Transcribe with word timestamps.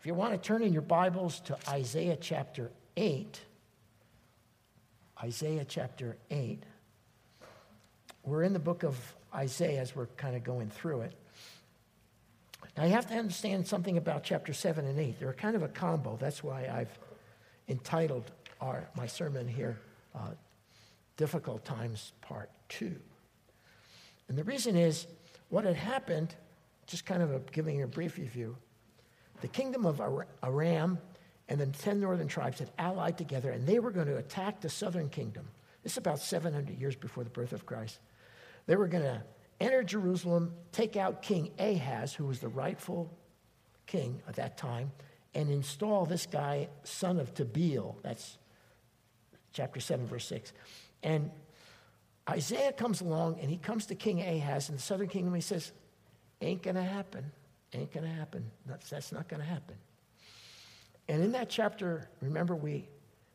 If 0.00 0.06
you 0.06 0.14
want 0.14 0.32
to 0.32 0.38
turn 0.38 0.62
in 0.62 0.72
your 0.72 0.82
Bibles 0.82 1.40
to 1.40 1.58
Isaiah 1.68 2.16
chapter 2.20 2.70
8, 2.96 3.40
Isaiah 5.24 5.64
chapter 5.64 6.16
8, 6.30 6.62
we're 8.22 8.44
in 8.44 8.52
the 8.52 8.60
book 8.60 8.84
of 8.84 8.96
Isaiah 9.34 9.80
as 9.80 9.96
we're 9.96 10.06
kind 10.06 10.36
of 10.36 10.44
going 10.44 10.70
through 10.70 11.00
it. 11.00 11.14
Now, 12.76 12.84
you 12.84 12.92
have 12.92 13.08
to 13.08 13.14
understand 13.14 13.66
something 13.66 13.96
about 13.96 14.22
chapter 14.22 14.52
7 14.52 14.86
and 14.86 15.00
8. 15.00 15.18
They're 15.18 15.32
kind 15.32 15.56
of 15.56 15.64
a 15.64 15.68
combo. 15.68 16.16
That's 16.20 16.44
why 16.44 16.70
I've 16.72 16.96
entitled 17.68 18.30
our, 18.60 18.88
my 18.96 19.08
sermon 19.08 19.48
here, 19.48 19.80
uh, 20.14 20.30
Difficult 21.16 21.64
Times 21.64 22.12
Part 22.20 22.50
2. 22.68 22.94
And 24.28 24.38
the 24.38 24.44
reason 24.44 24.76
is 24.76 25.08
what 25.48 25.64
had 25.64 25.74
happened, 25.74 26.36
just 26.86 27.04
kind 27.04 27.20
of 27.20 27.32
a, 27.32 27.40
giving 27.50 27.82
a 27.82 27.86
brief 27.88 28.16
review, 28.16 28.56
the 29.40 29.48
kingdom 29.48 29.86
of 29.86 30.00
Aram 30.42 30.98
and 31.48 31.60
the 31.60 31.66
10 31.66 32.00
northern 32.00 32.28
tribes 32.28 32.58
had 32.58 32.70
allied 32.78 33.18
together 33.18 33.50
and 33.50 33.66
they 33.66 33.78
were 33.78 33.90
going 33.90 34.06
to 34.06 34.16
attack 34.16 34.60
the 34.60 34.68
southern 34.68 35.08
kingdom. 35.08 35.46
This 35.82 35.92
is 35.92 35.98
about 35.98 36.18
700 36.18 36.78
years 36.78 36.96
before 36.96 37.24
the 37.24 37.30
birth 37.30 37.52
of 37.52 37.66
Christ. 37.66 37.98
They 38.66 38.76
were 38.76 38.88
going 38.88 39.04
to 39.04 39.22
enter 39.60 39.82
Jerusalem, 39.82 40.54
take 40.72 40.96
out 40.96 41.22
King 41.22 41.50
Ahaz, 41.58 42.14
who 42.14 42.26
was 42.26 42.40
the 42.40 42.48
rightful 42.48 43.10
king 43.86 44.20
at 44.28 44.36
that 44.36 44.58
time, 44.58 44.92
and 45.34 45.50
install 45.50 46.04
this 46.04 46.26
guy, 46.26 46.68
son 46.84 47.18
of 47.18 47.34
Tabeel. 47.34 47.96
That's 48.02 48.38
chapter 49.52 49.80
7, 49.80 50.06
verse 50.06 50.26
6. 50.26 50.52
And 51.02 51.30
Isaiah 52.28 52.72
comes 52.72 53.00
along 53.00 53.38
and 53.40 53.50
he 53.50 53.56
comes 53.56 53.86
to 53.86 53.94
King 53.94 54.20
Ahaz 54.20 54.68
in 54.68 54.76
the 54.76 54.82
southern 54.82 55.08
kingdom. 55.08 55.34
He 55.34 55.40
says, 55.40 55.72
Ain't 56.40 56.62
going 56.62 56.76
to 56.76 56.82
happen. 56.82 57.32
Ain't 57.74 57.92
going 57.92 58.04
to 58.04 58.12
happen. 58.12 58.50
That's, 58.66 58.88
that's 58.88 59.12
not 59.12 59.28
going 59.28 59.40
to 59.40 59.46
happen. 59.46 59.76
And 61.08 61.22
in 61.22 61.32
that 61.32 61.48
chapter, 61.48 62.08
remember, 62.20 62.54
we, 62.54 62.88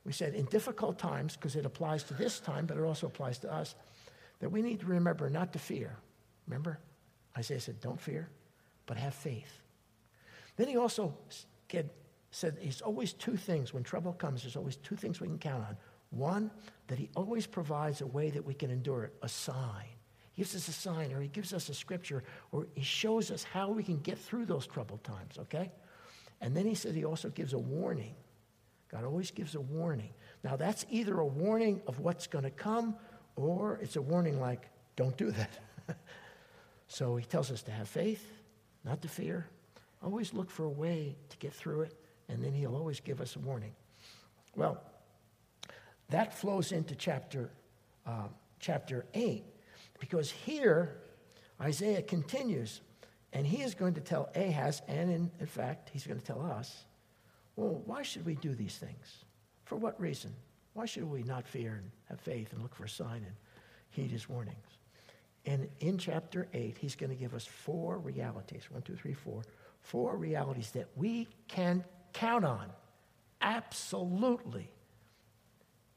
we 0.05 0.11
said 0.11 0.33
in 0.33 0.45
difficult 0.45 0.97
times, 0.97 1.35
because 1.35 1.55
it 1.55 1.65
applies 1.65 2.03
to 2.03 2.13
this 2.13 2.39
time, 2.39 2.65
but 2.65 2.77
it 2.77 2.83
also 2.83 3.07
applies 3.07 3.37
to 3.39 3.53
us, 3.53 3.75
that 4.39 4.49
we 4.49 4.61
need 4.61 4.79
to 4.81 4.85
remember 4.85 5.29
not 5.29 5.53
to 5.53 5.59
fear. 5.59 5.95
Remember? 6.47 6.79
Isaiah 7.37 7.59
said, 7.59 7.79
Don't 7.79 7.99
fear, 7.99 8.29
but 8.85 8.97
have 8.97 9.13
faith. 9.13 9.61
Then 10.55 10.67
he 10.67 10.77
also 10.77 11.15
said, 12.31 12.57
There's 12.61 12.81
always 12.81 13.13
two 13.13 13.37
things. 13.37 13.73
When 13.73 13.83
trouble 13.83 14.13
comes, 14.13 14.43
there's 14.43 14.55
always 14.55 14.75
two 14.77 14.95
things 14.95 15.21
we 15.21 15.27
can 15.27 15.39
count 15.39 15.63
on. 15.67 15.77
One, 16.11 16.51
that 16.87 16.99
he 16.99 17.09
always 17.15 17.47
provides 17.47 18.01
a 18.01 18.05
way 18.05 18.29
that 18.29 18.45
we 18.45 18.53
can 18.53 18.69
endure 18.69 19.05
it, 19.05 19.13
a 19.23 19.29
sign. 19.29 19.85
Gives 20.35 20.55
us 20.55 20.67
a 20.67 20.73
sign, 20.73 21.11
or 21.11 21.21
he 21.21 21.27
gives 21.27 21.53
us 21.53 21.69
a 21.69 21.73
scripture, 21.73 22.23
or 22.51 22.67
he 22.73 22.83
shows 22.83 23.29
us 23.29 23.43
how 23.43 23.69
we 23.69 23.83
can 23.83 23.99
get 23.99 24.17
through 24.17 24.45
those 24.45 24.65
troubled 24.65 25.03
times, 25.03 25.37
okay? 25.37 25.71
And 26.41 26.57
then 26.57 26.65
he 26.65 26.73
says 26.73 26.95
he 26.95 27.05
also 27.05 27.29
gives 27.29 27.53
a 27.53 27.57
warning. 27.57 28.15
God 28.91 29.05
always 29.05 29.31
gives 29.31 29.55
a 29.55 29.61
warning. 29.61 30.09
Now, 30.43 30.55
that's 30.55 30.85
either 30.89 31.19
a 31.19 31.25
warning 31.25 31.81
of 31.87 31.99
what's 31.99 32.27
going 32.27 32.43
to 32.43 32.51
come, 32.51 32.95
or 33.35 33.79
it's 33.81 33.95
a 33.95 34.01
warning 34.01 34.39
like, 34.39 34.69
don't 34.95 35.15
do 35.17 35.31
that. 35.31 35.59
so 36.87 37.15
he 37.15 37.25
tells 37.25 37.51
us 37.51 37.61
to 37.63 37.71
have 37.71 37.87
faith, 37.87 38.27
not 38.83 39.01
to 39.03 39.07
fear. 39.07 39.47
Always 40.03 40.33
look 40.33 40.49
for 40.49 40.65
a 40.65 40.69
way 40.69 41.15
to 41.29 41.37
get 41.37 41.53
through 41.53 41.81
it, 41.81 41.93
and 42.27 42.43
then 42.43 42.53
he'll 42.53 42.75
always 42.75 42.99
give 42.99 43.21
us 43.21 43.35
a 43.35 43.39
warning. 43.39 43.71
Well, 44.55 44.81
that 46.09 46.33
flows 46.33 46.71
into 46.71 46.95
chapter, 46.95 47.51
uh, 48.05 48.27
chapter 48.59 49.05
8, 49.13 49.43
because 50.03 50.29
here 50.29 50.97
Isaiah 51.61 52.01
continues, 52.01 52.81
and 53.31 53.47
he 53.47 53.61
is 53.61 53.73
going 53.73 53.93
to 53.93 54.01
tell 54.01 54.29
Ahaz, 54.35 54.81
and 54.89 55.09
in, 55.09 55.31
in 55.39 55.45
fact, 55.45 55.91
he's 55.93 56.05
going 56.05 56.19
to 56.19 56.25
tell 56.25 56.41
us, 56.41 56.83
well, 57.55 57.81
why 57.85 58.01
should 58.01 58.25
we 58.25 58.35
do 58.35 58.53
these 58.53 58.75
things? 58.75 59.23
For 59.63 59.77
what 59.77 59.97
reason? 60.01 60.33
Why 60.73 60.85
should 60.85 61.09
we 61.09 61.23
not 61.23 61.47
fear 61.47 61.75
and 61.75 61.89
have 62.09 62.19
faith 62.19 62.51
and 62.51 62.61
look 62.61 62.75
for 62.75 62.83
a 62.83 62.89
sign 62.89 63.23
and 63.23 63.33
heed 63.91 64.11
his 64.11 64.27
warnings? 64.27 64.77
And 65.45 65.69
in 65.79 65.97
chapter 65.97 66.49
8, 66.53 66.77
he's 66.77 66.97
going 66.97 67.11
to 67.11 67.15
give 67.15 67.33
us 67.33 67.45
four 67.45 67.97
realities 67.97 68.63
one, 68.69 68.81
two, 68.81 68.97
three, 68.97 69.13
four. 69.13 69.43
Four 69.83 70.17
realities 70.17 70.71
that 70.71 70.89
we 70.97 71.29
can 71.47 71.85
count 72.11 72.43
on 72.43 72.69
absolutely 73.41 74.69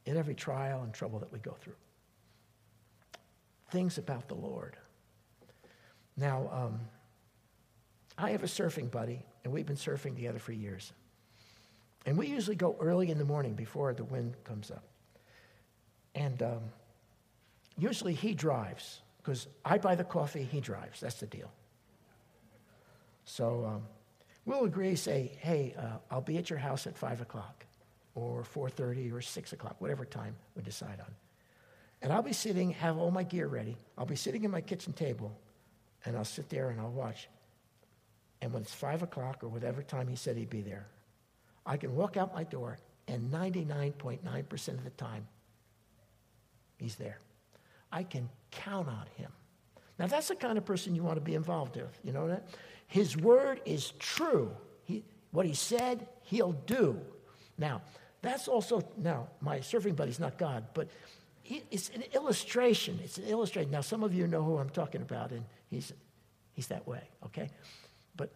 in 0.05 0.17
every 0.17 0.37
trial 0.37 0.85
and 0.85 0.95
trouble 0.95 1.19
that 1.19 1.33
we 1.33 1.41
go 1.41 1.57
through. 1.61 1.75
Things 3.77 3.99
about 3.99 4.27
the 4.27 4.35
Lord. 4.35 4.75
Now, 6.17 6.49
um, 6.51 6.81
I 8.17 8.31
have 8.31 8.43
a 8.43 8.47
surfing 8.47 8.91
buddy, 8.91 9.23
and 9.45 9.53
we've 9.53 9.67
been 9.67 9.77
surfing 9.77 10.15
together 10.15 10.39
for 10.39 10.53
years. 10.53 10.95
And 12.07 12.17
we 12.17 12.27
usually 12.27 12.57
go 12.57 12.75
early 12.81 13.11
in 13.11 13.19
the 13.19 13.27
morning 13.27 13.53
before 13.53 13.93
the 13.93 14.05
wind 14.05 14.35
comes 14.45 14.71
up. 14.71 14.83
And 16.15 16.43
um, 16.43 16.61
usually 17.77 18.15
he 18.15 18.33
drives, 18.33 19.03
because 19.19 19.47
I 19.63 19.77
buy 19.77 19.95
the 19.95 20.05
coffee, 20.05 20.49
he 20.51 20.61
drives. 20.61 21.01
That's 21.01 21.21
the 21.21 21.27
deal. 21.27 21.53
So 23.27 23.67
um, 23.67 23.83
we'll 24.47 24.65
agree, 24.65 24.97
say, 24.97 25.33
hey, 25.41 25.75
uh, 25.79 25.99
I'll 26.11 26.23
be 26.23 26.39
at 26.39 26.49
your 26.49 26.61
house 26.61 26.87
at 26.87 26.97
5 26.97 27.21
o'clock 27.21 27.67
or 28.15 28.43
4.30 28.43 29.13
or 29.13 29.21
6 29.21 29.53
o'clock, 29.53 29.77
whatever 29.81 30.07
time 30.07 30.35
we 30.55 30.63
decide 30.63 30.99
on. 30.99 31.15
And 32.03 32.13
I'll 32.13 32.23
be 32.23 32.33
sitting, 32.33 32.71
have 32.73 32.99
all 32.99 33.11
my 33.11 33.23
gear 33.23 33.47
ready. 33.47 33.77
I'll 33.97 34.07
be 34.07 34.17
sitting 34.17 34.45
at 34.45 34.51
my 34.51 34.61
kitchen 34.61 34.93
table, 34.93 35.37
and 36.05 36.17
I'll 36.17 36.25
sit 36.25 36.49
there 36.49 36.71
and 36.71 36.81
I'll 36.81 36.91
watch. 36.91 37.29
And 38.43 38.53
when 38.53 38.63
it's 38.63 38.75
5 38.75 39.03
o'clock 39.03 39.43
or 39.43 39.49
whatever 39.49 39.83
time 39.83 40.09
he 40.09 40.17
said 40.17 40.37
he'd 40.37 40.51
be 40.51 40.63
there, 40.63 40.87
I 41.65 41.77
can 41.77 41.97
walk 41.97 42.17
out 42.17 42.35
my 42.35 42.45
door, 42.45 42.79
and 43.09 43.33
99.9% 43.33 44.69
of 44.69 44.85
the 44.85 44.91
time, 44.91 45.27
he's 46.77 46.97
there. 46.97 47.19
I 47.91 48.03
can 48.03 48.29
count 48.51 48.89
on 48.89 49.07
him. 49.17 49.31
Now, 49.99 50.07
that's 50.07 50.29
the 50.29 50.37
kind 50.37 50.59
of 50.59 50.65
person 50.65 50.95
you 50.95 51.03
want 51.03 51.17
to 51.17 51.23
be 51.23 51.35
involved 51.35 51.77
with. 51.77 51.99
You 52.05 52.13
know 52.13 52.29
that? 52.29 52.47
His 52.87 53.17
word 53.17 53.61
is 53.65 53.93
true. 53.99 54.51
He, 54.85 55.03
what 55.31 55.47
he 55.47 55.55
said, 55.55 56.07
he'll 56.23 56.53
do. 56.53 57.01
Now, 57.59 57.83
that's 58.23 58.49
also, 58.49 58.83
now, 58.97 59.29
my 59.41 59.59
surfing 59.59 59.97
buddy's 59.97 60.21
not 60.21 60.37
God, 60.39 60.67
but 60.75 60.89
it's 61.71 61.91
an 61.91 62.03
illustration. 62.15 62.99
It's 63.03 63.19
an 63.19 63.25
illustration. 63.25 63.71
Now, 63.71 63.81
some 63.81 64.03
of 64.03 64.15
you 64.15 64.27
know 64.27 64.43
who 64.43 64.59
I'm 64.59 64.71
talking 64.71 65.03
about, 65.03 65.31
and 65.31 65.45
he's, 65.69 65.93
he's 66.53 66.67
that 66.69 66.87
way, 66.87 67.03
okay? 67.27 67.51
But 68.17 68.33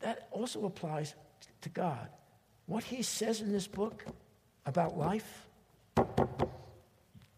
that 0.00 0.28
also 0.30 0.64
applies 0.66 1.14
to 1.62 1.68
God. 1.68 2.08
What 2.66 2.84
he 2.84 3.02
says 3.02 3.40
in 3.40 3.52
this 3.52 3.66
book 3.66 4.04
about 4.66 4.98
life, 4.98 5.48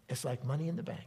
it's 0.09 0.25
like 0.25 0.43
money 0.45 0.67
in 0.67 0.75
the 0.75 0.83
bank. 0.83 0.99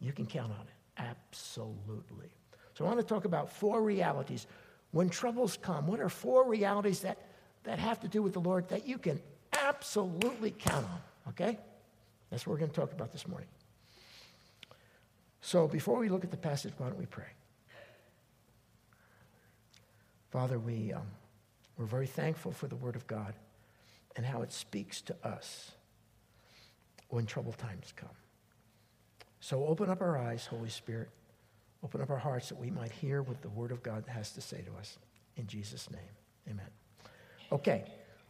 You 0.00 0.12
can 0.12 0.26
count 0.26 0.52
on 0.52 0.66
it. 0.66 1.02
Absolutely. 1.02 2.28
So 2.74 2.84
I 2.84 2.88
want 2.88 3.00
to 3.00 3.06
talk 3.06 3.24
about 3.24 3.50
four 3.50 3.82
realities. 3.82 4.46
When 4.90 5.08
troubles 5.08 5.58
come, 5.60 5.86
what 5.86 6.00
are 6.00 6.08
four 6.08 6.48
realities 6.48 7.00
that, 7.00 7.18
that 7.64 7.78
have 7.78 8.00
to 8.00 8.08
do 8.08 8.22
with 8.22 8.32
the 8.32 8.40
Lord 8.40 8.68
that 8.68 8.86
you 8.86 8.98
can 8.98 9.20
absolutely 9.52 10.50
count 10.50 10.86
on, 10.86 11.00
okay? 11.30 11.58
That's 12.32 12.46
what 12.46 12.52
we're 12.54 12.60
going 12.60 12.70
to 12.70 12.80
talk 12.80 12.92
about 12.92 13.12
this 13.12 13.28
morning. 13.28 13.48
So 15.42 15.68
before 15.68 15.98
we 15.98 16.08
look 16.08 16.24
at 16.24 16.30
the 16.30 16.38
passage, 16.38 16.72
why 16.78 16.86
don't 16.86 16.98
we 16.98 17.04
pray? 17.04 17.26
Father, 20.30 20.58
we, 20.58 20.94
um, 20.94 21.06
we're 21.76 21.84
very 21.84 22.06
thankful 22.06 22.50
for 22.50 22.68
the 22.68 22.74
Word 22.76 22.96
of 22.96 23.06
God 23.06 23.34
and 24.16 24.24
how 24.24 24.40
it 24.40 24.50
speaks 24.50 25.02
to 25.02 25.16
us 25.22 25.72
when 27.10 27.26
troubled 27.26 27.58
times 27.58 27.92
come. 27.94 28.08
So 29.40 29.66
open 29.66 29.90
up 29.90 30.00
our 30.00 30.16
eyes, 30.16 30.46
Holy 30.46 30.70
Spirit. 30.70 31.10
Open 31.84 32.00
up 32.00 32.08
our 32.08 32.16
hearts 32.16 32.48
that 32.48 32.58
we 32.58 32.70
might 32.70 32.92
hear 32.92 33.20
what 33.20 33.42
the 33.42 33.50
Word 33.50 33.72
of 33.72 33.82
God 33.82 34.04
has 34.08 34.32
to 34.32 34.40
say 34.40 34.62
to 34.62 34.78
us. 34.78 34.96
In 35.36 35.46
Jesus' 35.46 35.90
name, 35.90 36.00
amen. 36.48 36.70
Okay. 37.52 37.84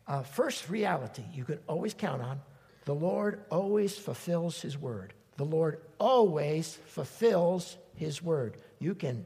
Uh, 0.09 0.25
first 0.25 0.69
reality 0.69 1.23
you 1.33 1.45
can 1.45 1.61
always 1.69 1.95
count 1.95 2.21
on 2.21 2.41
the 2.85 2.95
Lord 2.95 3.45
always 3.51 3.97
fulfills 3.97 4.61
his 4.61 4.79
word. 4.79 5.13
The 5.37 5.45
Lord 5.45 5.81
always 5.99 6.79
fulfills 6.87 7.77
his 7.95 8.23
word. 8.23 8.57
You 8.79 8.95
can 8.95 9.25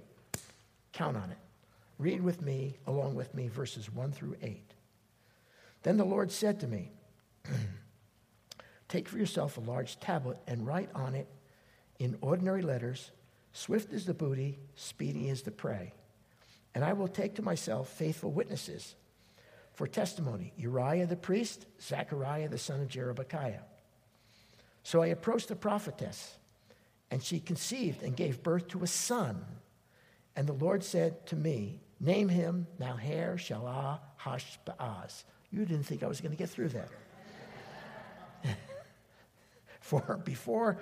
count 0.92 1.16
on 1.16 1.30
it. 1.30 1.38
Read 1.98 2.22
with 2.22 2.42
me, 2.42 2.76
along 2.86 3.14
with 3.14 3.34
me, 3.34 3.48
verses 3.48 3.92
1 3.92 4.12
through 4.12 4.36
8. 4.42 4.62
Then 5.82 5.96
the 5.96 6.04
Lord 6.04 6.30
said 6.30 6.60
to 6.60 6.66
me, 6.66 6.90
Take 8.88 9.08
for 9.08 9.18
yourself 9.18 9.56
a 9.56 9.60
large 9.60 9.98
tablet 9.98 10.38
and 10.46 10.66
write 10.66 10.90
on 10.94 11.14
it 11.14 11.26
in 11.98 12.18
ordinary 12.20 12.62
letters 12.62 13.10
Swift 13.56 13.94
is 13.94 14.04
the 14.04 14.12
booty, 14.12 14.58
speedy 14.74 15.30
is 15.30 15.40
the 15.40 15.50
prey. 15.50 15.94
And 16.74 16.84
I 16.84 16.92
will 16.92 17.08
take 17.08 17.36
to 17.36 17.42
myself 17.42 17.88
faithful 17.88 18.30
witnesses 18.30 18.94
for 19.76 19.86
testimony 19.86 20.52
Uriah 20.56 21.06
the 21.06 21.16
priest, 21.16 21.66
Zechariah 21.80 22.48
the 22.48 22.58
son 22.58 22.80
of 22.80 22.88
Jeberechiah. 22.88 23.60
So 24.82 25.02
I 25.02 25.08
approached 25.08 25.48
the 25.48 25.56
prophetess, 25.56 26.36
and 27.10 27.22
she 27.22 27.38
conceived 27.38 28.02
and 28.02 28.16
gave 28.16 28.42
birth 28.42 28.68
to 28.68 28.82
a 28.82 28.86
son. 28.86 29.44
And 30.34 30.46
the 30.46 30.54
Lord 30.54 30.82
said 30.82 31.26
to 31.26 31.36
me, 31.36 31.80
Name 32.00 32.28
him 32.28 32.66
Maher 32.78 33.36
Shalal 33.36 34.00
Hashbaaz. 34.20 35.24
You 35.50 35.64
didn't 35.64 35.84
think 35.84 36.02
I 36.02 36.06
was 36.06 36.20
going 36.20 36.32
to 36.32 36.38
get 36.38 36.50
through 36.50 36.70
that. 36.70 36.88
For 39.80 40.20
before 40.24 40.78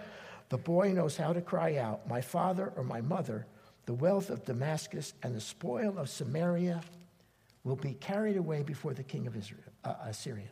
the 0.48 0.58
boy 0.58 0.92
knows 0.92 1.16
how 1.16 1.32
to 1.32 1.40
cry 1.40 1.76
out, 1.76 2.08
My 2.08 2.20
father 2.20 2.72
or 2.76 2.84
my 2.84 3.00
mother, 3.00 3.46
the 3.86 3.94
wealth 3.94 4.30
of 4.30 4.44
Damascus 4.44 5.14
and 5.22 5.34
the 5.34 5.40
spoil 5.40 5.98
of 5.98 6.08
Samaria 6.08 6.82
will 7.64 7.76
be 7.76 7.94
carried 7.94 8.36
away 8.36 8.62
before 8.62 8.94
the 8.94 9.02
king 9.02 9.26
of 9.26 9.36
Israel, 9.36 9.62
uh, 9.84 9.94
Assyria. 10.04 10.48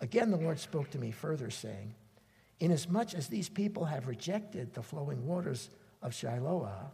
Again, 0.00 0.30
the 0.30 0.36
Lord 0.36 0.58
spoke 0.58 0.90
to 0.90 0.98
me 0.98 1.10
further, 1.10 1.50
saying, 1.50 1.94
Inasmuch 2.60 3.14
as 3.14 3.26
these 3.26 3.48
people 3.48 3.84
have 3.86 4.06
rejected 4.06 4.72
the 4.72 4.82
flowing 4.82 5.26
waters 5.26 5.70
of 6.02 6.12
Shiloah 6.12 6.90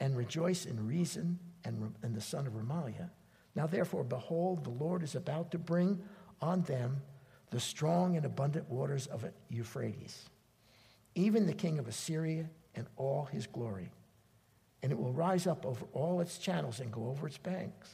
and 0.00 0.16
rejoice 0.16 0.64
in 0.64 0.86
Rezin 0.86 1.38
and, 1.64 1.94
and 2.02 2.14
the 2.14 2.20
son 2.20 2.46
of 2.46 2.54
Remaliah, 2.54 3.10
now 3.54 3.66
therefore, 3.66 4.04
behold, 4.04 4.64
the 4.64 4.70
Lord 4.70 5.02
is 5.02 5.14
about 5.14 5.50
to 5.52 5.58
bring 5.58 6.02
on 6.40 6.62
them 6.62 7.02
the 7.50 7.60
strong 7.60 8.16
and 8.16 8.26
abundant 8.26 8.68
waters 8.68 9.06
of 9.06 9.24
Euphrates, 9.48 10.28
even 11.14 11.46
the 11.46 11.52
king 11.52 11.78
of 11.78 11.86
Assyria 11.86 12.48
and 12.74 12.86
all 12.96 13.26
his 13.26 13.46
glory. 13.46 13.90
And 14.82 14.90
it 14.90 14.98
will 14.98 15.12
rise 15.12 15.46
up 15.46 15.64
over 15.64 15.86
all 15.92 16.20
its 16.20 16.38
channels 16.38 16.80
and 16.80 16.92
go 16.92 17.08
over 17.08 17.26
its 17.26 17.38
banks. 17.38 17.90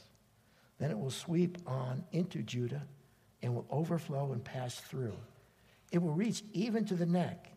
Then 0.81 0.89
it 0.89 0.97
will 0.97 1.11
sweep 1.11 1.59
on 1.67 2.03
into 2.11 2.41
Judah 2.41 2.81
and 3.43 3.53
will 3.53 3.67
overflow 3.69 4.31
and 4.31 4.43
pass 4.43 4.79
through. 4.79 5.15
It 5.91 5.99
will 5.99 6.13
reach 6.13 6.41
even 6.53 6.85
to 6.85 6.95
the 6.95 7.05
neck, 7.05 7.51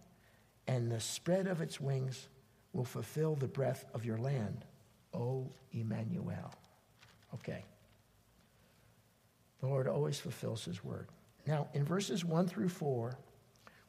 and 0.66 0.92
the 0.92 1.00
spread 1.00 1.46
of 1.46 1.62
its 1.62 1.80
wings 1.80 2.28
will 2.74 2.84
fulfill 2.84 3.34
the 3.34 3.48
breath 3.48 3.86
of 3.94 4.04
your 4.04 4.18
land, 4.18 4.66
O 5.14 5.50
Emmanuel. 5.72 6.52
Okay. 7.32 7.64
The 9.60 9.68
Lord 9.68 9.88
always 9.88 10.18
fulfills 10.18 10.62
his 10.66 10.84
word. 10.84 11.08
Now, 11.46 11.68
in 11.72 11.82
verses 11.82 12.26
1 12.26 12.46
through 12.46 12.68
4, 12.68 13.16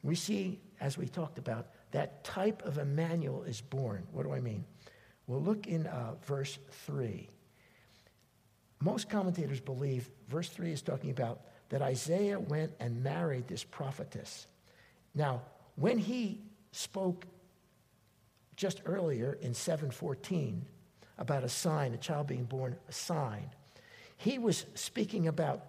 we 0.02 0.14
see, 0.14 0.60
as 0.80 0.96
we 0.96 1.08
talked 1.08 1.36
about, 1.36 1.66
that 1.90 2.24
type 2.24 2.62
of 2.64 2.78
Emmanuel 2.78 3.42
is 3.42 3.60
born. 3.60 4.06
What 4.12 4.22
do 4.22 4.32
I 4.32 4.40
mean? 4.40 4.64
Well, 5.26 5.42
look 5.42 5.66
in 5.66 5.86
uh, 5.88 6.14
verse 6.24 6.58
3. 6.86 7.28
Most 8.80 9.08
commentators 9.08 9.60
believe 9.60 10.10
verse 10.28 10.48
3 10.48 10.72
is 10.72 10.82
talking 10.82 11.10
about 11.10 11.40
that 11.68 11.82
Isaiah 11.82 12.38
went 12.38 12.72
and 12.78 13.02
married 13.02 13.48
this 13.48 13.64
prophetess. 13.64 14.46
Now, 15.14 15.42
when 15.76 15.98
he 15.98 16.40
spoke 16.72 17.26
just 18.54 18.82
earlier 18.84 19.38
in 19.40 19.54
714 19.54 20.64
about 21.18 21.44
a 21.44 21.48
sign, 21.48 21.94
a 21.94 21.98
child 21.98 22.26
being 22.26 22.44
born, 22.44 22.76
a 22.88 22.92
sign, 22.92 23.50
he 24.16 24.38
was 24.38 24.66
speaking 24.74 25.28
about 25.28 25.64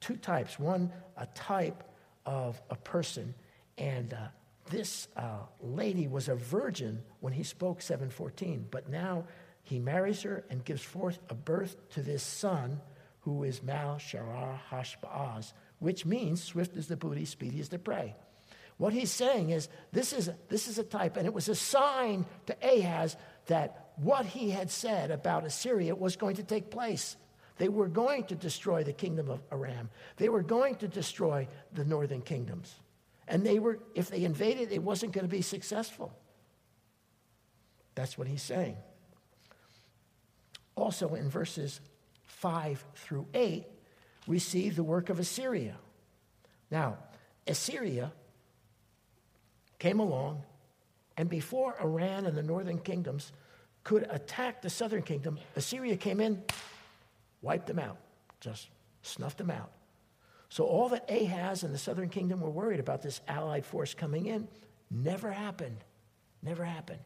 two 0.00 0.16
types. 0.16 0.58
One, 0.58 0.92
a 1.16 1.26
type 1.26 1.84
of 2.24 2.60
a 2.70 2.76
person, 2.76 3.34
and 3.78 4.12
uh, 4.12 4.28
this 4.70 5.08
uh, 5.16 5.38
lady 5.60 6.08
was 6.08 6.28
a 6.28 6.34
virgin 6.34 7.02
when 7.20 7.32
he 7.32 7.42
spoke 7.42 7.80
714, 7.80 8.66
but 8.70 8.88
now 8.88 9.24
he 9.66 9.80
marries 9.80 10.22
her 10.22 10.44
and 10.48 10.64
gives 10.64 10.82
forth 10.82 11.18
a 11.28 11.34
birth 11.34 11.76
to 11.90 12.00
this 12.00 12.22
son 12.22 12.80
who 13.22 13.42
is 13.42 13.64
Mal 13.64 13.96
Sharar 13.96 14.60
Hashbaz, 14.70 15.52
which 15.80 16.06
means 16.06 16.40
swift 16.40 16.76
as 16.76 16.86
the 16.86 16.96
booty, 16.96 17.24
speedy 17.24 17.58
as 17.58 17.68
the 17.68 17.78
prey. 17.80 18.14
What 18.76 18.92
he's 18.92 19.10
saying 19.10 19.50
is 19.50 19.68
this 19.90 20.12
is, 20.12 20.30
this 20.48 20.68
is 20.68 20.78
a 20.78 20.84
type, 20.84 21.16
and 21.16 21.26
it 21.26 21.34
was 21.34 21.48
a 21.48 21.56
sign 21.56 22.26
to 22.46 22.56
Ahaz 22.62 23.16
that 23.46 23.90
what 23.96 24.24
he 24.24 24.50
had 24.50 24.70
said 24.70 25.10
about 25.10 25.44
Assyria 25.44 25.96
was 25.96 26.14
going 26.14 26.36
to 26.36 26.44
take 26.44 26.70
place. 26.70 27.16
They 27.58 27.68
were 27.68 27.88
going 27.88 28.22
to 28.26 28.36
destroy 28.36 28.84
the 28.84 28.92
kingdom 28.92 29.28
of 29.28 29.42
Aram. 29.50 29.90
They 30.16 30.28
were 30.28 30.42
going 30.44 30.76
to 30.76 30.86
destroy 30.86 31.48
the 31.72 31.84
northern 31.84 32.22
kingdoms. 32.22 32.72
And 33.26 33.44
they 33.44 33.58
were, 33.58 33.80
if 33.96 34.10
they 34.10 34.24
invaded, 34.24 34.70
it 34.70 34.84
wasn't 34.84 35.12
going 35.12 35.24
to 35.26 35.28
be 35.28 35.42
successful. 35.42 36.12
That's 37.96 38.16
what 38.16 38.28
he's 38.28 38.42
saying. 38.42 38.76
Also, 40.76 41.14
in 41.14 41.28
verses 41.28 41.80
5 42.24 42.84
through 42.94 43.26
8, 43.34 43.64
we 44.26 44.38
see 44.38 44.70
the 44.70 44.84
work 44.84 45.08
of 45.08 45.18
Assyria. 45.18 45.76
Now, 46.70 46.98
Assyria 47.46 48.12
came 49.78 50.00
along, 50.00 50.42
and 51.16 51.28
before 51.28 51.76
Aram 51.80 52.26
and 52.26 52.36
the 52.36 52.42
northern 52.42 52.78
kingdoms 52.78 53.32
could 53.84 54.06
attack 54.10 54.62
the 54.62 54.70
southern 54.70 55.02
kingdom, 55.02 55.38
Assyria 55.54 55.96
came 55.96 56.20
in, 56.20 56.42
wiped 57.40 57.66
them 57.66 57.78
out, 57.78 57.96
just 58.40 58.68
snuffed 59.02 59.38
them 59.38 59.50
out. 59.50 59.70
So, 60.48 60.64
all 60.64 60.88
that 60.90 61.10
Ahaz 61.10 61.62
and 61.62 61.72
the 61.72 61.78
southern 61.78 62.08
kingdom 62.08 62.40
were 62.40 62.50
worried 62.50 62.80
about 62.80 63.02
this 63.02 63.20
allied 63.26 63.64
force 63.64 63.94
coming 63.94 64.26
in 64.26 64.48
never 64.90 65.30
happened. 65.30 65.78
Never 66.42 66.64
happened. 66.64 67.00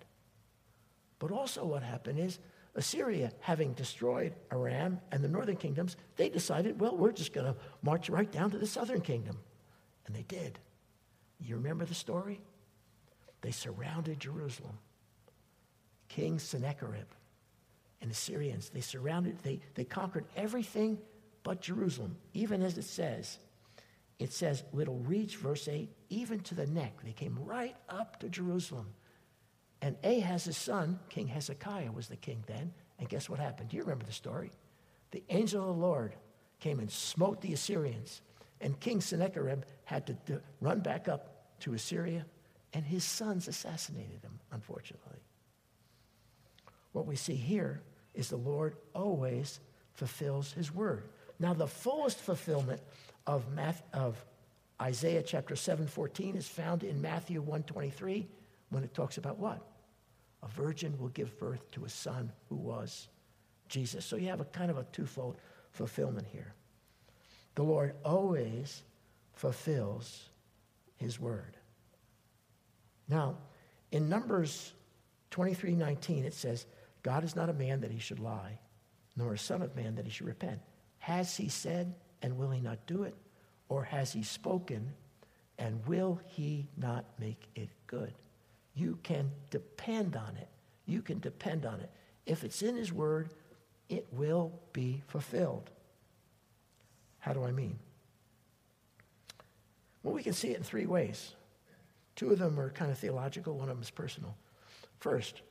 But 1.19 1.31
also, 1.31 1.65
what 1.65 1.83
happened 1.83 2.19
is 2.19 2.39
Assyria, 2.75 3.33
having 3.41 3.73
destroyed 3.73 4.35
Aram 4.53 5.01
and 5.11 5.25
the 5.25 5.29
northern 5.29 5.57
kingdoms, 5.57 5.97
they 6.17 6.29
decided, 6.29 6.81
well, 6.81 6.97
we're 6.97 7.13
just 7.13 7.33
going 7.33 7.47
to 7.47 7.57
march 7.83 8.09
right 8.09 8.31
down 8.31 8.51
to 8.53 8.59
the 8.59 8.67
southern 8.67 9.01
kingdom. 9.01 9.39
And 10.07 10.15
they 10.15 10.23
did. 10.23 10.59
You 11.41 11.57
remember 11.57 11.85
the 11.85 11.95
story? 11.95 12.41
They 13.41 13.51
surrounded 13.51 14.21
Jerusalem. 14.21 14.79
King 16.09 16.39
Sennacherib 16.39 17.07
and 18.01 18.11
the 18.11 18.15
Syrians, 18.15 18.71
they 18.71 18.81
surrounded, 18.81 19.39
they, 19.43 19.61
they 19.75 19.85
conquered 19.85 20.27
everything 20.37 20.99
but 21.43 21.61
Jerusalem, 21.61 22.17
even 22.35 22.63
as 22.63 22.77
it 22.79 22.85
says. 22.85 23.39
It 24.19 24.33
says, 24.33 24.65
little 24.73 24.99
reach, 24.99 25.37
verse 25.37 25.67
8, 25.67 25.89
even 26.11 26.41
to 26.41 26.55
the 26.55 26.67
neck. 26.67 26.99
They 27.03 27.13
came 27.13 27.39
right 27.43 27.75
up 27.89 28.21
to 28.21 28.29
Jerusalem. 28.29 28.89
And 29.83 29.97
Ahaz's 30.05 30.57
son, 30.57 30.99
King 31.09 31.27
Hezekiah, 31.29 31.93
was 31.93 32.09
the 32.09 32.17
king 32.17 32.45
then. 32.47 32.73
And 32.99 33.09
guess 33.09 33.29
what 33.29 33.39
happened? 33.39 33.71
Do 33.71 33.77
you 33.77 33.83
remember 33.83 34.05
the 34.05 34.13
story? 34.13 34.51
The 35.11 35.23
angel 35.31 35.63
of 35.63 35.77
the 35.77 35.83
Lord 35.83 36.15
came 36.61 36.79
and 36.79 36.91
smote 36.91 37.41
the 37.41 37.55
Assyrians. 37.55 38.21
And 38.61 38.79
King 38.79 39.01
Sennacherib 39.01 39.63
had 39.85 40.07
to 40.27 40.43
run 40.61 40.81
back 40.81 41.09
up 41.09 41.59
to 41.61 41.75
Assyria, 41.75 42.27
and 42.73 42.85
his 42.85 43.05
sons 43.05 43.49
assassinated 43.49 44.23
him, 44.23 44.39
unfortunately. 44.53 45.19
What 46.93 47.07
we 47.07 47.17
see 47.17 47.35
here 47.35 47.83
is 48.15 48.29
the 48.29 48.37
Lord 48.37 48.77
always 48.95 49.61
fulfills 49.95 50.53
his 50.53 50.75
word. 50.75 51.09
Now, 51.39 51.55
the 51.55 51.67
fullest 51.67 52.19
fulfillment 52.19 52.81
of, 53.27 53.51
Math, 53.53 53.83
of 53.93 54.23
Isaiah 54.81 55.23
chapter 55.23 55.55
7:14 55.55 56.37
is 56.37 56.49
found 56.49 56.85
in 56.85 57.01
Matthew 57.01 57.41
123 57.41 58.29
when 58.71 58.85
it 58.85 58.95
talks 58.95 59.19
about 59.19 59.39
what? 59.39 59.61
A 60.43 60.49
virgin 60.49 60.99
will 60.99 61.09
give 61.09 61.39
birth 61.39 61.71
to 61.73 61.85
a 61.85 61.89
son 61.89 62.33
who 62.49 62.57
was 62.57 63.09
Jesus. 63.69 64.05
So 64.05 64.17
you 64.17 64.29
have 64.29 64.41
a 64.41 64.47
kind 64.47 64.71
of 64.71 64.79
a 64.79 64.85
twofold 64.85 65.37
fulfillment 65.71 66.27
here. 66.33 66.55
The 67.55 67.63
Lord 67.63 67.95
always 68.05 68.83
fulfills 69.35 70.31
his 70.97 71.19
word. 71.19 71.57
Now, 73.09 73.37
in 73.91 74.09
Numbers 74.09 74.73
23 75.31 75.75
19, 75.75 76.25
it 76.25 76.35
says, 76.35 76.67
God 77.03 77.25
is 77.25 77.35
not 77.35 77.49
a 77.49 77.55
man 77.55 77.81
that 77.81 77.91
he 77.91 77.99
should 77.99 78.21
lie, 78.21 78.59
nor 79.17 79.35
a 79.35 79.39
son 79.39 79.63
of 79.63 79.75
man 79.75 79.95
that 79.97 80.05
he 80.05 80.11
should 80.11 80.27
repent. 80.27 80.61
Has 80.99 81.37
he 81.37 81.49
said, 81.49 81.95
and 82.23 82.37
will 82.37 82.51
he 82.51 82.61
not 82.61 82.87
do 82.87 83.05
it? 83.05 83.15
Or 83.69 83.85
has 83.85 84.13
he 84.13 84.23
spoken, 84.23 84.93
and 85.59 85.85
will 85.87 86.21
he 86.27 86.69
not 86.77 87.05
make 87.19 87.49
it 87.55 87.71
good? 87.87 88.13
You 88.75 88.99
can 89.03 89.31
depend 89.51 90.17
on 90.17 90.37
it. 90.37 90.49
You 90.87 91.03
can 91.03 91.19
depend 91.21 91.67
on 91.67 91.81
it. 91.81 91.91
If 92.27 92.45
it's 92.45 92.63
in 92.63 92.77
His 92.77 92.93
Word, 92.93 93.31
it 93.89 94.07
will 94.13 94.53
be 94.73 95.03
fulfilled. 95.09 95.71
How 97.19 97.33
do 97.33 97.45
I 97.45 97.51
mean? 97.53 97.79
Well, 100.03 100.15
we 100.15 100.23
can 100.23 100.33
see 100.33 100.51
it 100.51 100.57
in 100.57 100.63
three 100.63 100.87
ways. 100.87 101.35
Two 102.17 102.31
of 102.31 102.39
them 102.39 102.59
are 102.59 102.71
kind 102.71 102.91
of 102.91 102.99
theological, 102.99 103.57
one 103.57 103.69
of 103.69 103.77
them 103.77 103.83
is 103.83 103.91
personal. 103.91 104.37
First, 104.99 105.43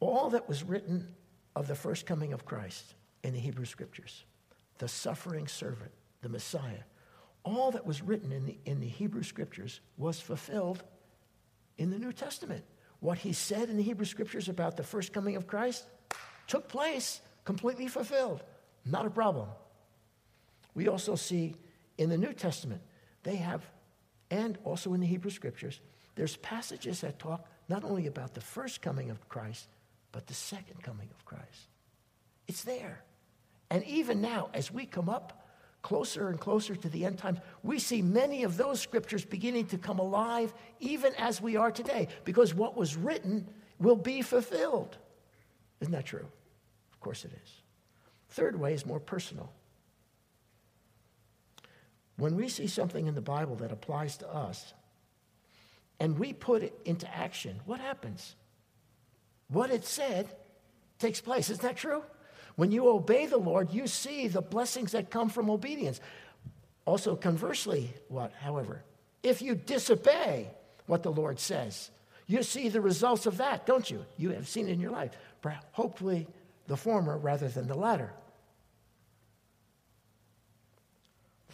all 0.00 0.30
that 0.30 0.48
was 0.48 0.62
written 0.62 1.14
of 1.54 1.68
the 1.68 1.74
first 1.74 2.06
coming 2.06 2.32
of 2.32 2.44
Christ 2.44 2.94
in 3.22 3.32
the 3.32 3.40
Hebrew 3.40 3.64
Scriptures, 3.64 4.24
the 4.78 4.88
suffering 4.88 5.46
servant, 5.46 5.92
the 6.22 6.28
Messiah, 6.28 6.82
all 7.44 7.70
that 7.72 7.86
was 7.86 8.02
written 8.02 8.32
in 8.32 8.46
the, 8.46 8.58
in 8.64 8.80
the 8.80 8.88
Hebrew 8.88 9.22
Scriptures 9.22 9.80
was 9.96 10.20
fulfilled 10.20 10.82
in 11.82 11.90
the 11.90 11.98
New 11.98 12.12
Testament. 12.12 12.64
What 13.00 13.18
he 13.18 13.32
said 13.32 13.68
in 13.68 13.76
the 13.76 13.82
Hebrew 13.82 14.06
Scriptures 14.06 14.48
about 14.48 14.76
the 14.76 14.84
first 14.84 15.12
coming 15.12 15.34
of 15.34 15.48
Christ 15.48 15.84
took 16.46 16.68
place, 16.68 17.20
completely 17.44 17.88
fulfilled. 17.88 18.44
Not 18.86 19.04
a 19.04 19.10
problem. 19.10 19.48
We 20.74 20.86
also 20.86 21.16
see 21.16 21.56
in 21.98 22.08
the 22.08 22.16
New 22.16 22.32
Testament, 22.32 22.82
they 23.24 23.36
have, 23.36 23.68
and 24.30 24.56
also 24.62 24.94
in 24.94 25.00
the 25.00 25.06
Hebrew 25.08 25.32
Scriptures, 25.32 25.80
there's 26.14 26.36
passages 26.36 27.00
that 27.00 27.18
talk 27.18 27.48
not 27.68 27.82
only 27.82 28.06
about 28.06 28.34
the 28.34 28.40
first 28.40 28.80
coming 28.80 29.10
of 29.10 29.28
Christ, 29.28 29.66
but 30.12 30.28
the 30.28 30.34
second 30.34 30.82
coming 30.82 31.08
of 31.12 31.24
Christ. 31.24 31.68
It's 32.46 32.62
there. 32.62 33.02
And 33.70 33.82
even 33.84 34.20
now, 34.20 34.50
as 34.54 34.70
we 34.70 34.86
come 34.86 35.08
up 35.08 35.41
closer 35.82 36.28
and 36.28 36.40
closer 36.40 36.74
to 36.76 36.88
the 36.88 37.04
end 37.04 37.18
times, 37.18 37.38
we 37.62 37.78
see 37.78 38.00
many 38.02 38.44
of 38.44 38.56
those 38.56 38.80
scriptures 38.80 39.24
beginning 39.24 39.66
to 39.66 39.78
come 39.78 39.98
alive, 39.98 40.54
even 40.80 41.12
as 41.16 41.40
we 41.40 41.56
are 41.56 41.70
today, 41.70 42.08
because 42.24 42.54
what 42.54 42.76
was 42.76 42.96
written 42.96 43.46
will 43.78 43.96
be 43.96 44.22
fulfilled. 44.22 44.96
Isn't 45.80 45.92
that 45.92 46.06
true? 46.06 46.26
Of 46.92 47.00
course 47.00 47.24
it 47.24 47.32
is. 47.32 47.50
Third 48.30 48.58
way 48.58 48.72
is 48.72 48.86
more 48.86 49.00
personal. 49.00 49.52
When 52.16 52.36
we 52.36 52.48
see 52.48 52.68
something 52.68 53.06
in 53.06 53.14
the 53.14 53.20
Bible 53.20 53.56
that 53.56 53.72
applies 53.72 54.16
to 54.18 54.28
us 54.32 54.72
and 55.98 56.18
we 56.18 56.32
put 56.32 56.62
it 56.62 56.78
into 56.84 57.12
action, 57.14 57.60
what 57.66 57.80
happens? 57.80 58.36
What 59.48 59.70
it 59.70 59.84
said 59.84 60.28
takes 60.98 61.20
place. 61.20 61.50
Isn't 61.50 61.62
that 61.62 61.76
true? 61.76 62.04
When 62.56 62.70
you 62.70 62.88
obey 62.88 63.26
the 63.26 63.38
Lord, 63.38 63.72
you 63.72 63.86
see 63.86 64.28
the 64.28 64.42
blessings 64.42 64.92
that 64.92 65.10
come 65.10 65.28
from 65.28 65.50
obedience. 65.50 66.00
Also, 66.84 67.16
conversely, 67.16 67.90
what, 68.08 68.32
however, 68.32 68.82
if 69.22 69.40
you 69.40 69.54
disobey 69.54 70.50
what 70.86 71.02
the 71.02 71.12
Lord 71.12 71.38
says, 71.38 71.90
you 72.26 72.42
see 72.42 72.68
the 72.68 72.80
results 72.80 73.26
of 73.26 73.38
that, 73.38 73.66
don't 73.66 73.90
you? 73.90 74.04
You 74.16 74.30
have 74.30 74.48
seen 74.48 74.68
it 74.68 74.72
in 74.72 74.80
your 74.80 74.90
life. 74.90 75.12
Hopefully, 75.72 76.26
the 76.66 76.76
former 76.76 77.18
rather 77.18 77.48
than 77.48 77.66
the 77.66 77.74
latter. 77.74 78.12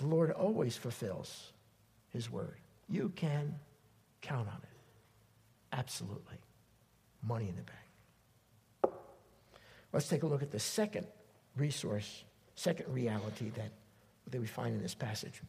The 0.01 0.07
Lord 0.07 0.31
always 0.31 0.77
fulfills 0.77 1.53
his 2.11 2.31
word. 2.31 2.57
You 2.89 3.13
can 3.17 3.55
count 4.21 4.49
on 4.49 4.61
it. 4.63 4.79
Absolutely. 5.73 6.37
Money 7.23 7.49
in 7.49 7.57
the 7.57 7.63
bank. 7.63 7.88
Let's 9.93 10.09
take 10.09 10.23
a 10.23 10.27
look 10.27 10.43
at 10.43 10.51
the 10.51 10.61
second 10.61 11.07
resource, 11.57 12.25
second 12.55 12.93
reality 12.93 13.51
that, 13.51 13.71
that 14.31 14.41
we 14.41 14.47
find 14.47 14.75
in 14.75 14.83
this 14.83 14.95
passage. 14.95 15.41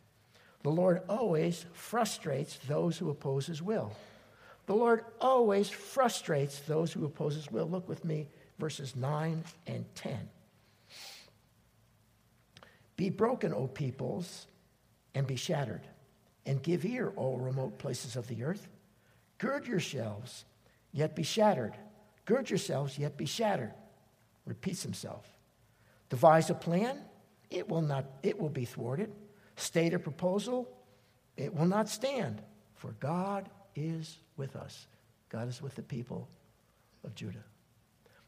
The 0.63 0.69
Lord 0.69 1.01
always 1.09 1.65
frustrates 1.73 2.57
those 2.67 2.97
who 2.97 3.09
oppose 3.09 3.45
his 3.47 3.61
will. 3.61 3.91
The 4.65 4.75
Lord 4.75 5.03
always 5.19 5.69
frustrates 5.69 6.59
those 6.59 6.93
who 6.93 7.05
oppose 7.05 7.35
his 7.35 7.49
will. 7.49 7.67
Look 7.67 7.87
with 7.87 8.05
me, 8.05 8.27
verses 8.59 8.95
9 8.95 9.43
and 9.67 9.85
10. 9.95 10.29
Be 12.95 13.09
broken, 13.09 13.53
O 13.53 13.67
peoples, 13.67 14.45
and 15.15 15.25
be 15.25 15.37
shattered, 15.37 15.81
and 16.45 16.61
give 16.61 16.85
ear, 16.85 17.11
all 17.15 17.37
remote 17.37 17.77
places 17.79 18.15
of 18.15 18.27
the 18.27 18.43
earth. 18.43 18.67
Gird 19.37 19.65
yourselves, 19.65 20.45
yet 20.91 21.15
be 21.15 21.23
shattered. 21.23 21.73
Gird 22.25 22.49
yourselves, 22.49 22.97
yet 22.97 23.17
be 23.17 23.25
shattered 23.25 23.73
repeats 24.45 24.83
himself. 24.83 25.25
Devise 26.09 26.49
a 26.49 26.55
plan, 26.55 26.99
it 27.49 27.67
will 27.67 27.81
not 27.81 28.05
it 28.23 28.39
will 28.39 28.49
be 28.49 28.65
thwarted. 28.65 29.11
State 29.55 29.93
a 29.93 29.99
proposal, 29.99 30.67
it 31.37 31.53
will 31.53 31.65
not 31.65 31.89
stand. 31.89 32.41
For 32.75 32.91
God 32.99 33.49
is 33.75 34.17
with 34.37 34.55
us. 34.55 34.87
God 35.29 35.47
is 35.47 35.61
with 35.61 35.75
the 35.75 35.83
people 35.83 36.27
of 37.03 37.13
Judah. 37.13 37.43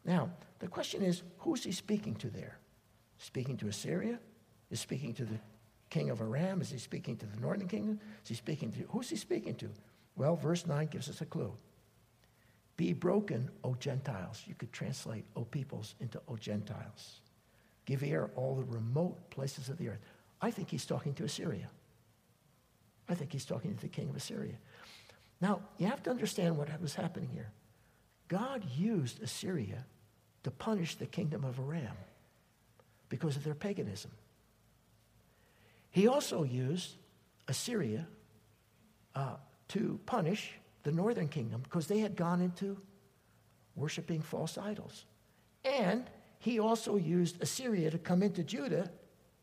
Now, 0.06 0.30
the 0.60 0.68
question 0.68 1.01
is, 1.01 1.24
who's 1.39 1.63
he 1.63 1.72
speaking 1.72 2.15
to 2.15 2.30
there? 2.30 2.58
Speaking 3.18 3.58
to 3.58 3.68
Assyria? 3.68 4.20
Is 4.70 4.80
speaking 4.80 5.13
to 5.15 5.25
the 5.25 5.39
king 5.89 6.10
of 6.10 6.22
Aram? 6.22 6.62
Is 6.62 6.72
he 6.72 6.77
speaking 6.77 7.18
to 7.18 7.25
the 7.25 7.39
northern 7.39 7.68
kingdom? 7.68 8.00
Is 8.24 8.30
he 8.30 8.36
speaking 8.36 8.72
to 8.72 8.80
who's 8.89 9.10
he 9.10 9.15
speaking 9.15 9.56
to? 9.56 9.70
Well, 10.15 10.36
verse 10.36 10.65
9 10.65 10.88
gives 10.88 11.10
us 11.10 11.22
a 11.22 11.25
clue. 11.25 11.53
Be 12.82 12.94
broken, 12.94 13.48
O 13.64 13.76
Gentiles. 13.76 14.42
You 14.48 14.56
could 14.56 14.74
translate 14.74 15.24
O 15.36 15.44
peoples 15.44 15.94
into 16.00 16.20
O 16.28 16.36
Gentiles. 16.36 17.22
Give 17.86 18.02
ear 18.02 18.32
all 18.36 18.56
the 18.56 18.64
remote 18.64 19.30
places 19.30 19.70
of 19.70 19.78
the 19.78 19.90
earth. 19.90 20.00
I 20.42 20.50
think 20.50 20.72
he's 20.72 20.88
talking 20.88 21.14
to 21.14 21.24
Assyria. 21.24 21.70
I 23.08 23.14
think 23.14 23.34
he's 23.34 23.46
talking 23.46 23.76
to 23.76 23.82
the 23.82 23.88
king 23.88 24.10
of 24.10 24.16
Assyria. 24.16 24.56
Now, 25.40 25.62
you 25.78 25.86
have 25.86 26.02
to 26.02 26.10
understand 26.10 26.58
what 26.58 26.70
was 26.82 26.96
happening 26.96 27.30
here. 27.30 27.52
God 28.28 28.66
used 28.76 29.22
Assyria 29.22 29.86
to 30.42 30.50
punish 30.50 30.96
the 30.96 31.06
kingdom 31.06 31.44
of 31.44 31.60
Aram 31.60 31.96
because 33.10 33.36
of 33.36 33.44
their 33.44 33.54
paganism. 33.54 34.10
He 35.92 36.08
also 36.08 36.42
used 36.42 36.96
Assyria 37.48 38.08
uh, 39.14 39.36
to 39.68 40.00
punish 40.08 40.54
the 40.84 40.92
northern 40.92 41.28
kingdom 41.28 41.62
because 41.62 41.88
they 41.88 42.00
had 42.00 42.16
gone 42.16 42.42
into 42.42 42.78
worshiping 43.76 44.22
false 44.22 44.58
idols. 44.58 45.06
And 45.64 46.10
he 46.40 46.60
also 46.60 46.96
used 46.96 47.42
Assyria 47.42 47.92
to 47.92 47.98
come 47.98 48.24
into 48.24 48.44
Judah 48.44 48.92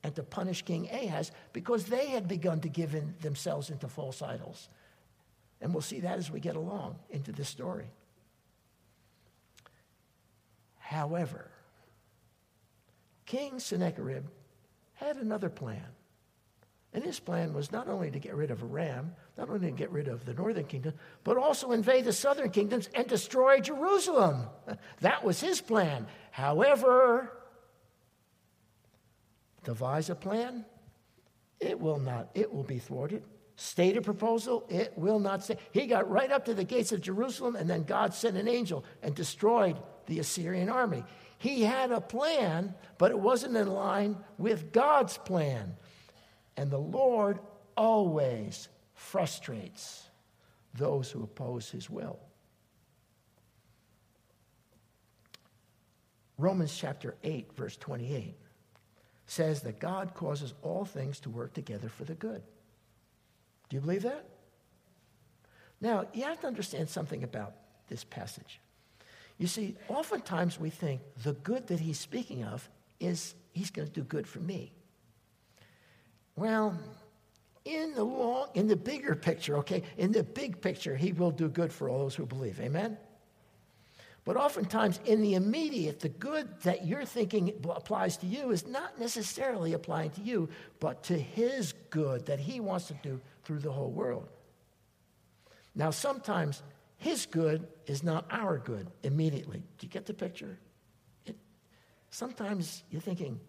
and 0.02 0.14
to 0.14 0.23
punish 0.23 0.62
King 0.62 0.88
Ahaz 0.90 1.33
because 1.52 1.85
they 1.85 2.09
had 2.09 2.28
begun 2.28 2.61
to 2.61 2.68
give 2.68 2.95
in 2.95 3.14
themselves 3.21 3.71
into 3.71 3.88
false 3.88 4.23
idols. 4.23 4.68
And 5.61 5.73
we'll 5.73 5.83
see 5.83 6.00
that 6.00 6.18
as 6.18 6.30
we 6.30 6.40
get 6.40 6.57
along 6.57 6.97
into 7.11 7.33
this 7.33 7.49
story. 7.49 7.90
However, 10.78 11.50
King 13.26 13.59
Sennacherib 13.59 14.25
had 14.95 15.16
another 15.16 15.50
plan. 15.50 15.85
And 16.95 17.04
his 17.04 17.21
plan 17.21 17.52
was 17.52 17.71
not 17.71 17.88
only 17.88 18.11
to 18.11 18.18
get 18.18 18.35
rid 18.35 18.50
of 18.50 18.62
Aram, 18.62 19.14
not 19.37 19.50
only 19.50 19.71
to 19.71 19.76
get 19.76 19.90
rid 19.90 20.09
of 20.09 20.25
the 20.25 20.33
northern 20.33 20.64
kingdom, 20.64 20.95
but 21.23 21.37
also 21.37 21.73
invade 21.73 22.07
the 22.07 22.12
southern 22.12 22.50
kingdoms 22.50 22.88
and 22.95 23.07
destroy 23.07 23.61
Jerusalem. 23.61 24.47
That 25.00 25.23
was 25.23 25.40
his 25.40 25.61
plan. 25.61 26.07
However, 26.30 27.30
devise 29.64 30.11
a 30.11 30.14
plan, 30.14 30.64
it 31.61 31.78
will 31.78 31.99
not, 31.99 32.30
it 32.35 32.52
will 32.52 32.64
be 32.64 32.78
thwarted. 32.78 33.23
State 33.57 33.97
a 33.97 34.00
proposal, 34.00 34.64
it 34.68 34.92
will 34.97 35.18
not 35.18 35.45
stay. 35.45 35.57
He 35.73 35.87
got 35.87 36.09
right 36.11 36.30
up 36.30 36.45
to 36.45 36.54
the 36.54 36.64
gates 36.64 36.92
of 36.92 37.00
Jerusalem, 37.00 37.57
and 37.57 37.68
then 37.68 37.83
God 37.83 38.14
sent 38.14 38.37
an 38.37 38.49
angel 38.49 38.85
and 39.02 39.14
destroyed 39.14 39.76
the 40.07 40.21
Assyrian 40.21 40.68
army. 40.68 41.04
He 41.38 41.62
had 41.62 41.90
a 41.90 42.00
plan, 42.00 42.75
but 42.99 43.11
it 43.11 43.18
wasn't 43.18 43.57
in 43.57 43.68
line 43.68 44.16
with 44.38 44.73
God's 44.73 45.18
plan. 45.18 45.76
And 46.58 46.72
the 46.72 46.76
Lord 46.76 47.38
always 47.76 48.68
frustrates 48.92 50.08
those 50.74 51.08
who 51.08 51.22
oppose 51.22 51.70
his 51.70 51.88
will. 51.88 52.18
Romans 56.36 56.76
chapter 56.76 57.14
8, 57.22 57.52
verse 57.56 57.76
28 57.76 58.34
says 59.26 59.62
that 59.62 59.78
God 59.78 60.14
causes 60.14 60.52
all 60.62 60.84
things 60.84 61.20
to 61.20 61.30
work 61.30 61.54
together 61.54 61.88
for 61.88 62.02
the 62.02 62.14
good. 62.14 62.42
Do 63.68 63.76
you 63.76 63.80
believe 63.80 64.02
that? 64.02 64.24
Now, 65.80 66.06
you 66.12 66.24
have 66.24 66.40
to 66.40 66.48
understand 66.48 66.88
something 66.88 67.22
about 67.22 67.54
this 67.86 68.02
passage. 68.02 68.60
You 69.36 69.46
see, 69.46 69.76
oftentimes 69.88 70.58
we 70.58 70.70
think 70.70 71.02
the 71.22 71.34
good 71.34 71.68
that 71.68 71.78
he's 71.78 72.00
speaking 72.00 72.42
of 72.42 72.68
is 72.98 73.36
he's 73.52 73.70
going 73.70 73.86
to 73.86 73.94
do 73.94 74.02
good 74.02 74.26
for 74.26 74.40
me. 74.40 74.72
Well, 76.38 76.78
in 77.64 77.95
the 77.95 78.04
long, 78.04 78.49
in 78.54 78.68
the 78.68 78.76
bigger 78.76 79.16
picture, 79.16 79.59
okay, 79.59 79.83
in 79.97 80.12
the 80.12 80.23
big 80.23 80.61
picture, 80.61 80.97
he 80.97 81.12
will 81.12 81.33
do 81.33 81.49
good 81.49 81.73
for 81.73 81.88
all 81.88 81.99
those 81.99 82.14
who 82.14 82.26
believe. 82.26 82.61
Amen? 82.61 82.97
But 84.25 84.37
oftentimes, 84.37 85.00
in 85.04 85.21
the 85.21 85.35
immediate, 85.35 85.99
the 85.99 86.11
good 86.11 86.49
that 86.62 86.87
you're 86.87 87.04
thinking 87.04 87.52
applies 87.68 88.16
to 88.18 88.26
you 88.26 88.52
is 88.52 88.68
not 88.68 89.00
necessarily 89.00 89.73
applying 89.73 90.11
to 90.11 90.21
you, 90.21 90.49
but 90.78 91.02
to 91.04 91.18
his 91.18 91.73
good 91.90 92.26
that 92.26 92.38
he 92.38 92.61
wants 92.61 92.87
to 92.87 92.95
do 93.02 93.21
through 93.42 93.59
the 93.59 93.73
whole 93.73 93.90
world. 93.90 94.28
Now, 95.75 95.90
sometimes 95.90 96.62
his 96.99 97.26
good 97.26 97.66
is 97.87 98.04
not 98.04 98.26
our 98.30 98.59
good 98.59 98.87
immediately. 99.02 99.64
Do 99.78 99.87
you 99.87 99.90
get 99.90 100.07
the 100.07 100.14
picture? 100.14 100.57
It, 101.26 101.37
sometimes 102.11 102.85
you're 102.90 103.00
thinking, 103.00 103.40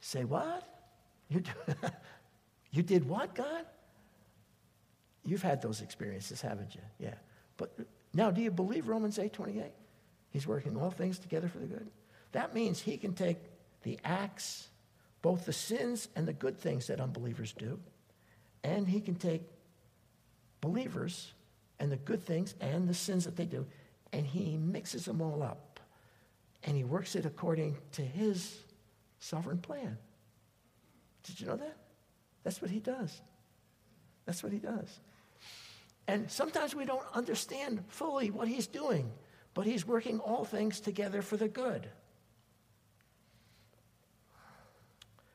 say 0.00 0.24
what? 0.24 0.75
You, 1.28 1.42
you 2.70 2.82
did 2.82 3.08
what, 3.08 3.34
God? 3.34 3.64
You've 5.24 5.42
had 5.42 5.60
those 5.60 5.80
experiences, 5.80 6.40
haven't 6.40 6.74
you? 6.74 6.80
Yeah. 6.98 7.14
But 7.56 7.76
now, 8.14 8.30
do 8.30 8.40
you 8.40 8.50
believe 8.50 8.88
Romans 8.88 9.18
8 9.18 9.32
28? 9.32 9.64
He's 10.30 10.46
working 10.46 10.76
all 10.76 10.90
things 10.90 11.18
together 11.18 11.48
for 11.48 11.58
the 11.58 11.66
good. 11.66 11.90
That 12.32 12.54
means 12.54 12.80
he 12.80 12.96
can 12.96 13.14
take 13.14 13.38
the 13.82 13.98
acts, 14.04 14.68
both 15.22 15.46
the 15.46 15.52
sins 15.52 16.08
and 16.14 16.28
the 16.28 16.32
good 16.32 16.58
things 16.58 16.86
that 16.88 17.00
unbelievers 17.00 17.52
do, 17.52 17.78
and 18.62 18.86
he 18.86 19.00
can 19.00 19.14
take 19.14 19.42
believers 20.60 21.32
and 21.78 21.90
the 21.90 21.96
good 21.96 22.24
things 22.24 22.54
and 22.60 22.88
the 22.88 22.94
sins 22.94 23.24
that 23.24 23.36
they 23.36 23.44
do, 23.44 23.66
and 24.12 24.26
he 24.26 24.56
mixes 24.56 25.04
them 25.04 25.20
all 25.20 25.42
up. 25.42 25.80
And 26.64 26.76
he 26.76 26.84
works 26.84 27.14
it 27.14 27.24
according 27.24 27.78
to 27.92 28.02
his 28.02 28.58
sovereign 29.20 29.58
plan. 29.58 29.98
Did 31.26 31.40
you 31.40 31.46
know 31.46 31.56
that? 31.56 31.76
That's 32.44 32.62
what 32.62 32.70
he 32.70 32.78
does. 32.78 33.20
That's 34.24 34.42
what 34.42 34.52
he 34.52 34.58
does. 34.58 35.00
And 36.08 36.30
sometimes 36.30 36.74
we 36.74 36.84
don't 36.84 37.02
understand 37.14 37.82
fully 37.88 38.30
what 38.30 38.46
he's 38.46 38.66
doing, 38.66 39.10
but 39.54 39.66
he's 39.66 39.86
working 39.86 40.20
all 40.20 40.44
things 40.44 40.80
together 40.80 41.22
for 41.22 41.36
the 41.36 41.48
good. 41.48 41.88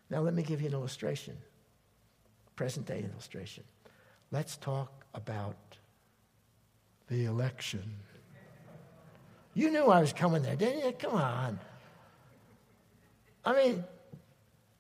Now, 0.10 0.20
let 0.22 0.34
me 0.34 0.44
give 0.44 0.62
you 0.62 0.68
an 0.68 0.74
illustration, 0.74 1.38
present 2.56 2.86
day 2.86 3.06
illustration. 3.12 3.64
Let's 4.32 4.58
talk 4.58 5.06
about 5.14 5.56
the 7.08 7.26
election. 7.26 7.84
You 9.54 9.72
knew 9.72 9.86
I 9.86 10.00
was 10.00 10.14
coming 10.14 10.42
there, 10.42 10.56
didn't 10.56 10.86
you? 10.86 10.92
Come 10.94 11.16
on. 11.16 11.60
I 13.44 13.54
mean, 13.54 13.84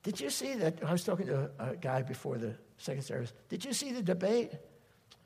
did 0.03 0.19
you 0.19 0.29
see 0.29 0.55
that? 0.55 0.83
I 0.83 0.91
was 0.91 1.03
talking 1.03 1.27
to 1.27 1.51
a, 1.59 1.75
guy 1.75 2.01
before 2.01 2.37
the 2.37 2.55
second 2.77 3.03
service. 3.03 3.33
Did 3.49 3.63
you 3.63 3.73
see 3.73 3.91
the 3.91 4.01
debate? 4.01 4.51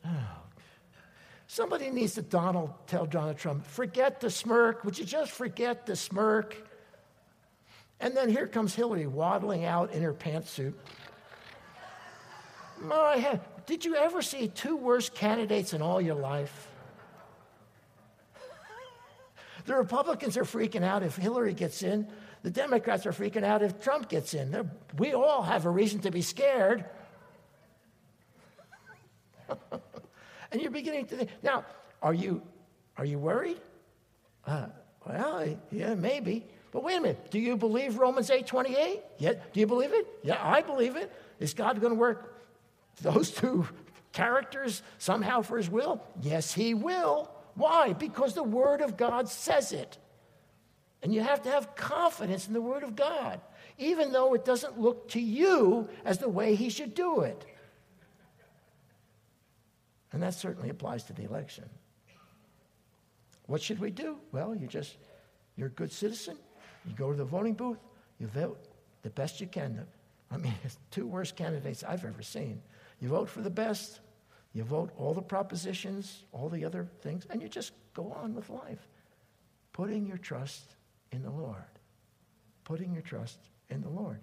Oh, 0.06 0.10
Somebody 1.48 1.92
needs 1.92 2.16
to 2.16 2.22
Donald 2.22 2.74
tell 2.88 3.06
Donald 3.06 3.38
Trump, 3.38 3.66
forget 3.68 4.20
the 4.20 4.30
smirk. 4.30 4.84
Would 4.84 4.98
you 4.98 5.06
just 5.06 5.32
forget 5.32 5.86
the 5.86 5.96
smirk? 5.96 6.58
And 8.00 8.18
then 8.18 8.30
here 8.30 8.48
comes 8.48 8.76
Hillary 8.76 9.08
waddling 9.08 9.64
out 9.64 9.94
in 9.94 10.02
her 10.02 10.14
pantsuit. 10.14 10.74
My. 12.82 13.40
Did 13.66 13.86
you 13.86 13.96
ever 13.96 14.22
see 14.22 14.48
two 14.50 14.76
worse 14.76 15.10
candidates 15.10 15.74
in 15.74 15.82
all 15.82 16.02
your 16.02 16.16
life? 16.16 16.70
The 19.66 19.76
Republicans 19.76 20.38
are 20.38 20.44
freaking 20.44 20.84
out 20.84 21.02
if 21.02 21.16
Hillary 21.16 21.54
gets 21.56 21.82
in. 21.82 22.08
The 22.46 22.52
Democrats 22.52 23.08
are 23.08 23.12
freaking 23.12 23.44
out 23.44 23.64
if 23.64 23.82
Trump 23.82 24.08
gets 24.08 24.36
in. 24.36 24.52
They're, 24.52 24.70
we 25.00 25.14
all 25.14 25.42
have 25.42 25.66
a 25.66 25.70
reason 25.72 26.02
to 26.02 26.12
be 26.12 26.22
scared. 26.22 26.86
and 29.50 30.62
you're 30.62 30.70
beginning 30.70 31.08
to 31.08 31.16
think, 31.16 31.32
now, 31.42 31.66
are 32.04 32.14
you, 32.14 32.44
are 32.98 33.06
you 33.06 33.18
worried? 33.18 33.60
Uh, 34.46 34.68
well, 35.08 35.58
yeah, 35.72 35.96
maybe. 35.96 36.46
But 36.72 36.84
wait 36.84 36.98
a 36.98 37.02
minute. 37.02 37.32
Do 37.32 37.40
you 37.40 37.58
believe 37.58 37.98
Romans 37.98 38.30
8 38.30 38.46
28? 38.46 39.02
Yeah. 39.18 39.34
Do 39.52 39.60
you 39.60 39.66
believe 39.66 39.94
it? 39.94 40.06
Yeah, 40.22 40.38
I 40.40 40.62
believe 40.62 40.98
it. 40.98 41.12
Is 41.40 41.56
God 41.56 41.82
going 41.82 41.94
to 41.94 42.00
work 42.00 42.46
those 43.02 43.32
two 43.32 43.68
characters 44.12 44.84
somehow 45.00 45.42
for 45.42 45.58
his 45.58 45.68
will? 45.68 46.00
Yes, 46.22 46.54
he 46.54 46.76
will. 46.76 47.32
Why? 47.56 47.94
Because 47.94 48.36
the 48.36 48.44
Word 48.44 48.82
of 48.82 48.98
God 48.98 49.30
says 49.30 49.72
it. 49.72 49.98
And 51.06 51.14
you 51.14 51.22
have 51.22 51.44
to 51.44 51.52
have 51.52 51.76
confidence 51.76 52.48
in 52.48 52.54
the 52.54 52.62
Word 52.62 52.82
of 52.82 52.96
God, 52.96 53.40
even 53.78 54.12
though 54.12 54.34
it 54.34 54.44
doesn't 54.44 54.82
look 54.82 55.08
to 55.10 55.22
you 55.22 55.88
as 56.04 56.18
the 56.18 56.28
way 56.28 56.56
He 56.56 56.68
should 56.70 56.96
do 56.96 57.22
it. 57.22 57.46
And 60.12 60.24
that 60.24 60.34
certainly 60.34 60.70
applies 60.70 61.04
to 61.04 61.14
the 61.14 61.22
election. 61.22 61.66
What 63.46 63.62
should 63.62 63.80
we 63.80 63.92
do? 63.92 64.18
Well, 64.32 64.56
you 64.56 64.66
just, 64.66 64.98
you're 65.56 65.68
a 65.68 65.70
good 65.70 65.92
citizen. 65.92 66.38
You 66.88 66.96
go 66.96 67.12
to 67.12 67.16
the 67.16 67.24
voting 67.24 67.54
booth, 67.54 67.78
you 68.20 68.26
vote 68.26 68.58
the 69.04 69.12
best 69.12 69.40
you 69.40 69.46
can. 69.46 69.86
I 70.32 70.38
mean, 70.38 70.56
it's 70.64 70.80
two 70.90 71.06
worst 71.06 71.36
candidates 71.36 71.84
I've 71.84 72.04
ever 72.04 72.24
seen. 72.24 72.64
You 73.00 73.10
vote 73.10 73.30
for 73.30 73.42
the 73.42 73.52
best, 73.52 74.00
you 74.54 74.64
vote 74.64 74.90
all 74.98 75.14
the 75.14 75.22
propositions, 75.22 76.24
all 76.32 76.50
the 76.50 76.66
other 76.66 76.88
things, 77.02 77.28
and 77.30 77.44
you 77.44 77.48
just 77.48 77.74
go 77.94 78.12
on 78.12 78.34
with 78.34 78.50
life, 78.50 78.88
putting 79.72 80.08
your 80.08 80.18
trust 80.18 80.75
in 81.16 81.24
the 81.24 81.32
Lord. 81.32 81.64
Putting 82.64 82.94
your 82.94 83.02
trust 83.02 83.40
in 83.70 83.82
the 83.82 83.90
Lord. 83.90 84.20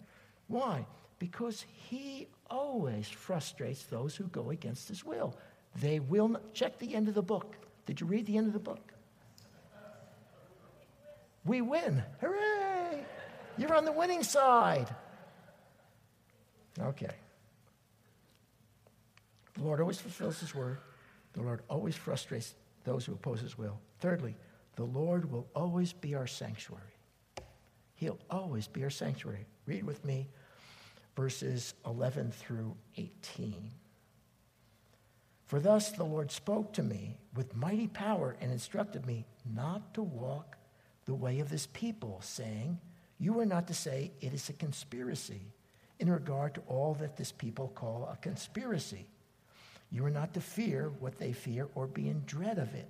Why? 0.47 0.87
Because 1.19 1.65
He 1.89 2.29
always 2.51 3.09
frustrates 3.09 3.85
those 3.85 4.15
who 4.15 4.25
go 4.25 4.51
against 4.51 4.89
His 4.89 5.05
will. 5.05 5.37
They 5.81 5.99
will 5.99 6.29
not. 6.29 6.55
Check 6.55 6.79
the 6.79 6.95
end 6.95 7.09
of 7.09 7.15
the 7.15 7.23
book. 7.23 7.57
Did 7.87 8.01
you 8.01 8.07
read 8.07 8.27
the 8.27 8.37
end 8.37 8.47
of 8.47 8.53
the 8.53 8.59
book? 8.59 8.93
We 11.45 11.61
win. 11.61 12.03
Hooray! 12.21 13.05
You're 13.59 13.75
on 13.75 13.85
the 13.85 13.93
winning 13.93 14.23
side. 14.23 14.95
Okay. 16.79 17.11
The 19.55 19.63
Lord 19.63 19.81
always 19.81 19.99
fulfills 19.99 20.41
his 20.41 20.55
word. 20.55 20.79
The 21.33 21.43
Lord 21.43 21.63
always 21.69 21.97
frustrates 21.97 22.55
those 22.85 23.05
who 23.05 23.13
oppose 23.13 23.41
his 23.41 23.59
will. 23.59 23.79
Thirdly, 24.01 24.37
the 24.77 24.85
Lord 24.85 25.31
will 25.31 25.47
always 25.55 25.93
be 25.93 26.15
our 26.15 26.27
sanctuary. 26.27 26.83
He'll 27.95 28.19
always 28.31 28.67
be 28.67 28.83
our 28.85 28.91
sanctuary. 28.91 29.47
Read 29.67 29.85
with 29.85 30.05
me 30.05 30.29
verses 31.15 31.75
11 31.87 32.33
through 32.33 32.75
18. 32.97 33.71
For 35.47 35.61
thus 35.61 35.91
the 35.91 36.05
Lord 36.05 36.31
spoke 36.31 36.73
to 36.75 36.83
me 36.83 37.19
with 37.35 37.55
mighty 37.55 37.87
power 37.87 38.37
and 38.41 38.51
instructed 38.51 39.07
me 39.07 39.27
not 39.55 39.95
to 39.95 40.03
walk 40.03 40.57
the 41.05 41.15
way 41.15 41.41
of 41.41 41.51
this 41.51 41.67
people, 41.67 42.21
saying, 42.23 42.79
You 43.19 43.39
are 43.41 43.47
not 43.47 43.67
to 43.69 43.75
say 43.75 44.13
it 44.21 44.33
is 44.33 44.49
a 44.49 44.55
conspiracy 44.55 45.43
in 45.99 46.11
regard 46.11 46.55
to 46.55 46.63
all 46.67 46.95
that 46.95 47.17
this 47.17 47.33
people 47.33 47.71
call 47.75 48.09
a 48.11 48.17
conspiracy. 48.17 49.07
You 49.91 50.07
are 50.07 50.11
not 50.11 50.33
to 50.35 50.41
fear 50.41 50.91
what 51.01 51.19
they 51.19 51.33
fear 51.33 51.69
or 51.75 51.87
be 51.87 52.09
in 52.09 52.23
dread 52.25 52.59
of 52.59 52.75
it. 52.75 52.89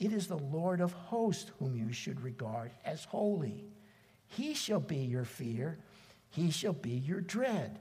It 0.00 0.14
is 0.14 0.26
the 0.26 0.38
Lord 0.38 0.80
of 0.80 0.92
hosts 0.92 1.52
whom 1.58 1.76
you 1.76 1.92
should 1.92 2.22
regard 2.22 2.72
as 2.86 3.04
holy. 3.04 3.66
He 4.26 4.54
shall 4.54 4.80
be 4.80 4.96
your 4.96 5.26
fear, 5.26 5.78
he 6.30 6.50
shall 6.50 6.72
be 6.72 6.92
your 6.92 7.20
dread. 7.20 7.78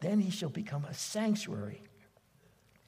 Then 0.00 0.20
he 0.20 0.30
shall 0.30 0.48
become 0.48 0.84
a 0.84 0.94
sanctuary 0.94 1.82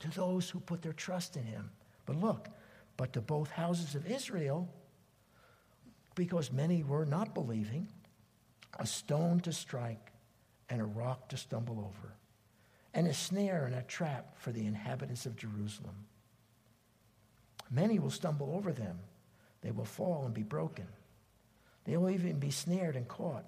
to 0.00 0.10
those 0.10 0.48
who 0.48 0.60
put 0.60 0.82
their 0.82 0.92
trust 0.92 1.36
in 1.36 1.44
him. 1.44 1.70
But 2.06 2.16
look, 2.16 2.48
but 2.96 3.12
to 3.12 3.20
both 3.20 3.50
houses 3.50 3.94
of 3.94 4.10
Israel, 4.10 4.68
because 6.14 6.50
many 6.50 6.82
were 6.82 7.04
not 7.04 7.34
believing, 7.34 7.88
a 8.78 8.86
stone 8.86 9.40
to 9.40 9.52
strike 9.52 10.12
and 10.70 10.80
a 10.80 10.84
rock 10.84 11.28
to 11.28 11.36
stumble 11.36 11.78
over, 11.78 12.14
and 12.94 13.06
a 13.06 13.14
snare 13.14 13.66
and 13.66 13.74
a 13.74 13.82
trap 13.82 14.38
for 14.38 14.50
the 14.50 14.66
inhabitants 14.66 15.26
of 15.26 15.36
Jerusalem. 15.36 16.07
Many 17.70 17.98
will 17.98 18.10
stumble 18.10 18.54
over 18.54 18.72
them, 18.72 18.98
they 19.60 19.70
will 19.70 19.84
fall 19.84 20.24
and 20.24 20.34
be 20.34 20.42
broken. 20.42 20.86
They 21.84 21.96
will 21.96 22.10
even 22.10 22.38
be 22.38 22.50
snared 22.50 22.96
and 22.96 23.08
caught. 23.08 23.44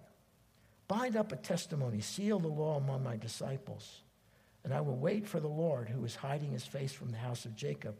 Bind 0.88 1.14
up 1.14 1.30
a 1.30 1.36
testimony, 1.36 2.00
seal 2.00 2.38
the 2.38 2.48
law 2.48 2.78
among 2.78 3.04
my 3.04 3.16
disciples. 3.16 4.00
And 4.64 4.74
I 4.74 4.80
will 4.80 4.96
wait 4.96 5.26
for 5.26 5.40
the 5.40 5.48
Lord 5.48 5.88
who 5.88 6.04
is 6.04 6.16
hiding 6.16 6.52
his 6.52 6.66
face 6.66 6.92
from 6.92 7.10
the 7.10 7.18
house 7.18 7.44
of 7.44 7.54
Jacob. 7.54 7.96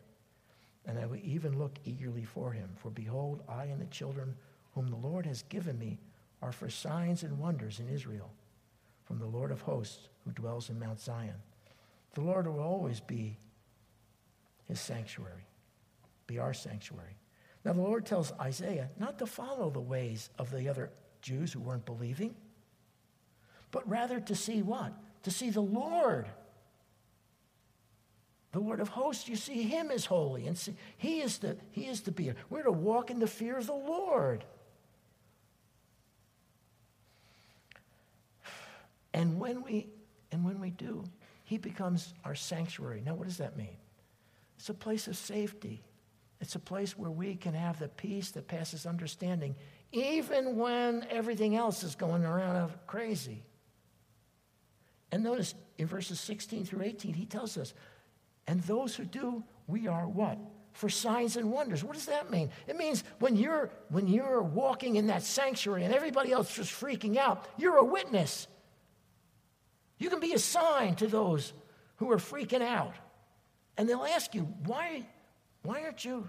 And 0.87 0.99
I 0.99 1.07
will 1.07 1.21
even 1.23 1.59
look 1.59 1.79
eagerly 1.85 2.25
for 2.25 2.53
him. 2.53 2.71
For 2.77 2.91
behold, 2.91 3.43
I 3.49 3.65
and 3.65 3.81
the 3.81 3.87
children 3.87 4.35
whom 4.75 4.89
the 4.89 4.97
Lord 4.97 5.27
has 5.27 5.43
given 5.43 5.79
me 5.79 5.99
are 6.43 6.53
for 6.53 6.71
signs 6.71 7.23
and 7.23 7.39
wonders 7.39 7.81
in 7.81 7.89
Israel 7.89 8.31
from 9.05 9.19
the 9.19 9.27
Lord 9.27 9.51
of 9.51 9.61
hosts 9.61 10.09
who 10.25 10.33
dwells 10.33 10.71
in 10.71 10.79
Mount 10.79 11.01
Zion. 11.01 11.35
The 12.15 12.23
Lord 12.23 12.47
will 12.47 12.61
always 12.61 13.01
be 13.01 13.37
his 14.69 14.81
sanctuary, 14.81 15.47
be 16.31 16.39
our 16.39 16.55
sanctuary. 16.55 17.17
Now, 17.65 17.73
the 17.73 17.83
Lord 17.83 18.07
tells 18.07 18.33
Isaiah 18.41 18.89
not 18.99 19.19
to 19.19 19.27
follow 19.27 19.71
the 19.71 19.81
ways 19.81 20.31
of 20.39 20.51
the 20.51 20.69
other 20.69 20.91
Jews 21.21 21.53
who 21.53 21.61
weren't 21.61 21.85
believing, 21.85 22.35
but 23.71 23.89
rather 23.89 24.21
to 24.21 24.35
see 24.35 24.63
what? 24.63 24.93
To 25.25 25.31
see 25.31 25.51
the 25.51 25.61
Lord 25.61 26.27
the 28.53 28.59
Lord 28.59 28.81
of 28.81 28.89
hosts, 28.89 29.29
you 29.29 29.37
see 29.37 29.63
him 29.63 29.91
as 29.91 30.05
holy, 30.07 30.47
and 30.47 30.59
see, 30.59 30.75
he 30.97 31.21
is 31.21 31.39
the 31.39 31.57
he 31.71 31.87
is 31.87 32.01
to 32.03 32.13
be. 32.13 32.33
We're 32.49 32.65
to 32.65 32.73
walk 32.73 33.11
in 33.11 33.21
the 33.21 33.29
fear 33.29 33.57
of 33.57 33.67
the 33.67 33.73
Lord. 33.73 34.45
And 39.15 39.39
when 39.39 39.63
we 39.63 39.89
and 40.33 40.45
when 40.45 40.61
we 40.61 40.71
do, 40.71 41.05
he 41.45 41.59
becomes 41.59 42.13
our 42.25 42.35
sanctuary. 42.35 43.03
Now, 43.05 43.15
what 43.15 43.29
does 43.29 43.39
that 43.39 43.57
mean? 43.57 43.77
It's 44.59 44.69
a 44.69 44.75
place 44.75 45.07
of 45.07 45.17
safety. 45.17 45.83
It's 46.41 46.55
a 46.55 46.61
place 46.61 46.97
where 46.97 47.11
we 47.11 47.35
can 47.35 47.55
have 47.55 47.79
the 47.79 47.89
peace 47.89 48.31
that 48.33 48.49
passes 48.49 48.87
understanding, 48.87 49.55
even 49.93 50.57
when 50.57 51.07
everything 51.11 51.55
else 51.55 51.83
is 51.83 51.95
going 51.95 52.25
around 52.25 52.73
crazy. 52.87 53.45
And 55.13 55.23
notice 55.23 55.55
in 55.77 55.87
verses 55.87 56.21
16 56.21 56.65
through 56.65 56.83
18, 56.83 57.15
he 57.15 57.27
tells 57.27 57.59
us 57.59 57.75
and 58.47 58.61
those 58.63 58.97
who 58.97 59.05
do, 59.05 59.45
we 59.69 59.87
are 59.87 60.09
what? 60.09 60.37
For 60.73 60.89
signs 60.89 61.37
and 61.37 61.53
wonders. 61.53 61.85
What 61.85 61.95
does 61.95 62.07
that 62.07 62.31
mean? 62.31 62.51
It 62.67 62.77
means 62.77 63.05
when 63.19 63.37
you're 63.37 63.71
when 63.91 64.09
you're 64.09 64.43
walking 64.43 64.97
in 64.97 65.09
that 65.09 65.23
sanctuary 65.23 65.85
and 65.85 65.95
everybody 65.95 66.33
else 66.33 66.59
is 66.59 66.67
freaking 66.67 67.17
out, 67.17 67.47
you're 67.59 67.77
a 67.77 67.85
witness. 67.85 68.49
You 69.99 70.11
can 70.11 70.19
be 70.19 70.33
a 70.33 70.39
sign 70.39 70.97
to 70.97 71.07
those 71.07 71.53
who 71.97 72.11
are 72.11 72.17
freaking 72.17 72.63
out. 72.63 72.95
And 73.77 73.89
they'll 73.89 74.05
ask 74.05 74.35
you, 74.35 74.43
why, 74.67 75.07
why 75.63 75.83
aren't 75.83 76.05
you 76.05 76.29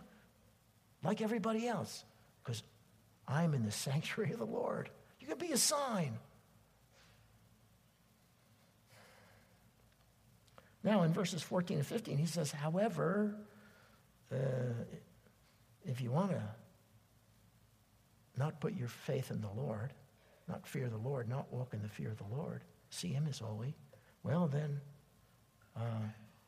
like 1.03 1.21
everybody 1.21 1.67
else? 1.67 2.03
Because 2.43 2.63
I'm 3.27 3.53
in 3.53 3.65
the 3.65 3.71
sanctuary 3.87 4.33
of 4.33 4.39
the 4.39 4.45
Lord. 4.45 4.89
You 5.19 5.27
can 5.27 5.37
be 5.37 5.51
a 5.51 5.57
sign. 5.57 6.17
Now, 10.83 11.03
in 11.03 11.13
verses 11.13 11.43
14 11.43 11.77
and 11.77 11.85
15, 11.85 12.17
he 12.17 12.25
says, 12.25 12.51
however, 12.51 13.35
uh, 14.31 14.35
if 15.85 16.01
you 16.01 16.11
want 16.11 16.31
to 16.31 16.41
not 18.35 18.59
put 18.59 18.73
your 18.73 18.87
faith 18.87 19.29
in 19.29 19.41
the 19.41 19.49
Lord, 19.55 19.93
not 20.47 20.65
fear 20.65 20.89
the 20.89 20.97
Lord, 20.97 21.29
not 21.29 21.51
walk 21.53 21.73
in 21.73 21.83
the 21.83 21.87
fear 21.87 22.09
of 22.09 22.17
the 22.17 22.35
Lord, 22.35 22.63
see 22.89 23.09
him 23.09 23.27
as 23.29 23.37
holy, 23.39 23.75
well, 24.23 24.47
then 24.47 24.81
uh, 25.77 26.07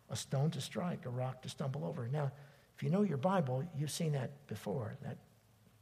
a 0.09 0.15
stone 0.15 0.49
to 0.51 0.61
strike, 0.61 1.05
a 1.05 1.09
rock 1.09 1.43
to 1.43 1.49
stumble 1.49 1.85
over. 1.85 2.07
Now, 2.07 2.31
if 2.75 2.83
you 2.83 2.89
know 2.89 3.03
your 3.03 3.17
Bible, 3.17 3.63
you've 3.75 3.91
seen 3.91 4.13
that 4.13 4.31
before, 4.47 4.95
that 5.03 5.17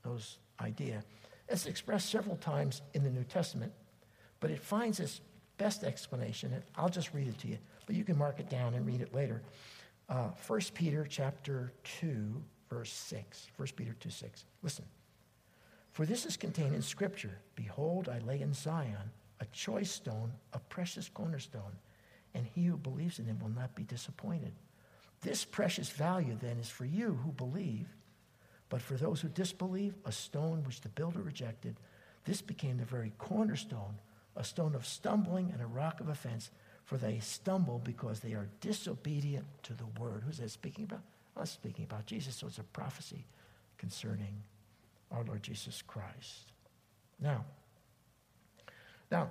those 0.03 0.37
idea. 0.59 1.03
It's 1.47 1.65
expressed 1.65 2.09
several 2.09 2.37
times 2.37 2.81
in 2.93 3.03
the 3.03 3.09
New 3.09 3.23
Testament, 3.23 3.71
but 4.39 4.51
it 4.51 4.59
finds 4.59 4.99
its 4.99 5.21
best 5.57 5.83
explanation. 5.83 6.53
And 6.53 6.63
I'll 6.75 6.89
just 6.89 7.13
read 7.13 7.27
it 7.27 7.37
to 7.39 7.47
you, 7.47 7.57
but 7.85 7.95
you 7.95 8.03
can 8.03 8.17
mark 8.17 8.39
it 8.39 8.49
down 8.49 8.73
and 8.73 8.85
read 8.85 9.01
it 9.01 9.13
later. 9.13 9.41
Uh, 10.09 10.29
1 10.47 10.59
Peter 10.73 11.05
chapter 11.09 11.71
2, 11.99 12.41
verse 12.69 12.91
6. 12.91 13.47
1 13.57 13.67
Peter 13.75 13.95
2, 13.99 14.09
6. 14.09 14.45
Listen. 14.61 14.85
For 15.91 16.05
this 16.05 16.25
is 16.25 16.37
contained 16.37 16.73
in 16.73 16.81
Scripture 16.81 17.37
Behold, 17.55 18.09
I 18.09 18.19
lay 18.19 18.41
in 18.41 18.53
Zion 18.53 19.11
a 19.41 19.45
choice 19.47 19.91
stone, 19.91 20.31
a 20.53 20.59
precious 20.59 21.09
cornerstone, 21.09 21.75
and 22.33 22.45
he 22.45 22.65
who 22.65 22.77
believes 22.77 23.19
in 23.19 23.25
him 23.25 23.39
will 23.39 23.49
not 23.49 23.75
be 23.75 23.83
disappointed. 23.83 24.53
This 25.21 25.45
precious 25.45 25.89
value, 25.89 26.37
then, 26.41 26.57
is 26.57 26.69
for 26.69 26.85
you 26.85 27.19
who 27.23 27.31
believe, 27.31 27.87
but 28.69 28.81
for 28.81 28.95
those 28.95 29.21
who 29.21 29.27
disbelieve, 29.29 29.93
a 30.05 30.11
stone 30.11 30.63
which 30.63 30.81
the 30.81 30.89
builder 30.89 31.21
rejected, 31.21 31.75
this 32.25 32.41
became 32.41 32.77
the 32.77 32.85
very 32.85 33.11
cornerstone, 33.17 33.99
a 34.35 34.43
stone 34.43 34.75
of 34.75 34.85
stumbling 34.85 35.51
and 35.51 35.61
a 35.61 35.67
rock 35.67 35.99
of 35.99 36.09
offense, 36.09 36.51
for 36.85 36.97
they 36.97 37.19
stumble 37.19 37.79
because 37.83 38.19
they 38.19 38.33
are 38.33 38.49
disobedient 38.61 39.45
to 39.63 39.73
the 39.73 39.85
word. 39.99 40.23
Who's 40.25 40.37
that 40.39 40.49
speaking 40.49 40.85
about? 40.85 41.01
Well, 41.35 41.45
speaking 41.45 41.85
about 41.85 42.05
Jesus, 42.05 42.35
so 42.35 42.47
it's 42.47 42.57
a 42.57 42.63
prophecy 42.63 43.25
concerning 43.77 44.41
our 45.11 45.23
Lord 45.23 45.43
Jesus 45.43 45.81
Christ. 45.81 46.51
Now, 47.19 47.45
now, 49.11 49.29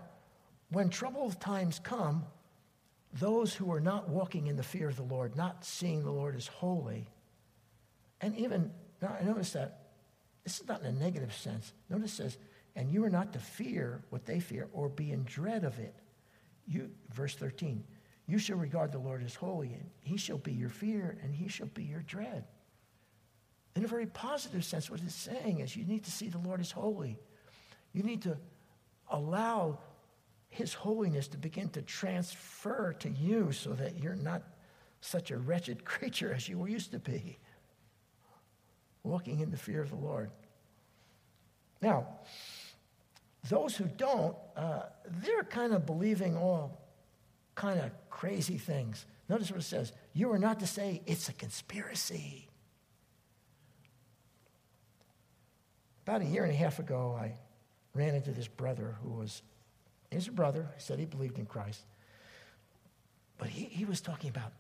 when 0.70 0.90
troubled 0.90 1.40
times 1.40 1.78
come, 1.78 2.24
those 3.12 3.54
who 3.54 3.72
are 3.72 3.80
not 3.80 4.08
walking 4.08 4.46
in 4.46 4.56
the 4.56 4.62
fear 4.62 4.88
of 4.88 4.96
the 4.96 5.02
Lord, 5.02 5.36
not 5.36 5.64
seeing 5.64 6.02
the 6.02 6.10
Lord 6.10 6.36
as 6.36 6.46
holy, 6.46 7.08
and 8.20 8.36
even, 8.36 8.70
now 9.00 9.16
I 9.18 9.24
notice 9.24 9.52
that 9.52 9.78
this 10.44 10.60
is 10.60 10.68
not 10.68 10.80
in 10.80 10.86
a 10.86 10.92
negative 10.92 11.34
sense. 11.34 11.72
Notice 11.88 12.12
says, 12.12 12.38
and 12.76 12.90
you 12.92 13.04
are 13.04 13.10
not 13.10 13.32
to 13.32 13.38
fear 13.38 14.02
what 14.10 14.26
they 14.26 14.40
fear 14.40 14.68
or 14.72 14.88
be 14.88 15.10
in 15.10 15.24
dread 15.24 15.64
of 15.64 15.78
it. 15.78 15.94
You, 16.66 16.90
verse 17.12 17.34
13, 17.34 17.82
you 18.26 18.38
shall 18.38 18.58
regard 18.58 18.92
the 18.92 18.98
Lord 18.98 19.24
as 19.24 19.34
holy, 19.34 19.72
and 19.72 19.90
he 20.02 20.16
shall 20.16 20.38
be 20.38 20.52
your 20.52 20.68
fear, 20.68 21.18
and 21.22 21.34
he 21.34 21.48
shall 21.48 21.66
be 21.66 21.82
your 21.82 22.02
dread. 22.02 22.44
In 23.74 23.84
a 23.84 23.88
very 23.88 24.06
positive 24.06 24.64
sense, 24.64 24.90
what 24.90 25.00
it's 25.00 25.14
saying 25.14 25.60
is 25.60 25.74
you 25.76 25.84
need 25.84 26.04
to 26.04 26.10
see 26.10 26.28
the 26.28 26.38
Lord 26.38 26.60
as 26.60 26.70
holy. 26.70 27.18
You 27.92 28.02
need 28.02 28.22
to 28.22 28.36
allow 29.10 29.80
His 30.50 30.74
holiness 30.74 31.28
to 31.28 31.38
begin 31.38 31.68
to 31.70 31.82
transfer 31.82 32.92
to 32.98 33.08
you 33.08 33.52
so 33.52 33.72
that 33.72 34.02
you're 34.02 34.16
not 34.16 34.42
such 35.00 35.30
a 35.30 35.38
wretched 35.38 35.84
creature 35.84 36.32
as 36.34 36.48
you 36.48 36.64
used 36.66 36.90
to 36.92 36.98
be, 36.98 37.38
walking 39.02 39.40
in 39.40 39.50
the 39.50 39.56
fear 39.56 39.80
of 39.80 39.90
the 39.90 39.96
Lord. 39.96 40.30
Now, 41.80 42.06
those 43.48 43.74
who 43.76 43.84
don't, 43.84 44.36
uh, 44.56 44.82
they're 45.24 45.44
kind 45.44 45.72
of 45.72 45.86
believing 45.86 46.36
all 46.36 46.80
kind 47.54 47.80
of 47.80 47.90
crazy 48.10 48.58
things. 48.58 49.06
Notice 49.28 49.50
what 49.50 49.60
it 49.60 49.64
says 49.64 49.92
you 50.12 50.30
are 50.32 50.38
not 50.38 50.60
to 50.60 50.66
say 50.66 51.02
it's 51.06 51.28
a 51.28 51.32
conspiracy. 51.32 52.48
About 56.04 56.22
a 56.22 56.24
year 56.24 56.42
and 56.42 56.52
a 56.52 56.56
half 56.56 56.78
ago, 56.78 57.16
I 57.18 57.36
ran 57.94 58.14
into 58.14 58.32
this 58.32 58.48
brother 58.48 58.96
who 59.02 59.10
was, 59.10 59.42
he's 60.10 60.28
a 60.28 60.32
brother, 60.32 60.68
he 60.76 60.82
said 60.82 60.98
he 60.98 61.04
believed 61.04 61.38
in 61.38 61.46
Christ. 61.46 61.82
But 63.38 63.48
he, 63.48 63.64
he 63.64 63.84
was 63.84 64.00
talking 64.00 64.30
about 64.30 64.52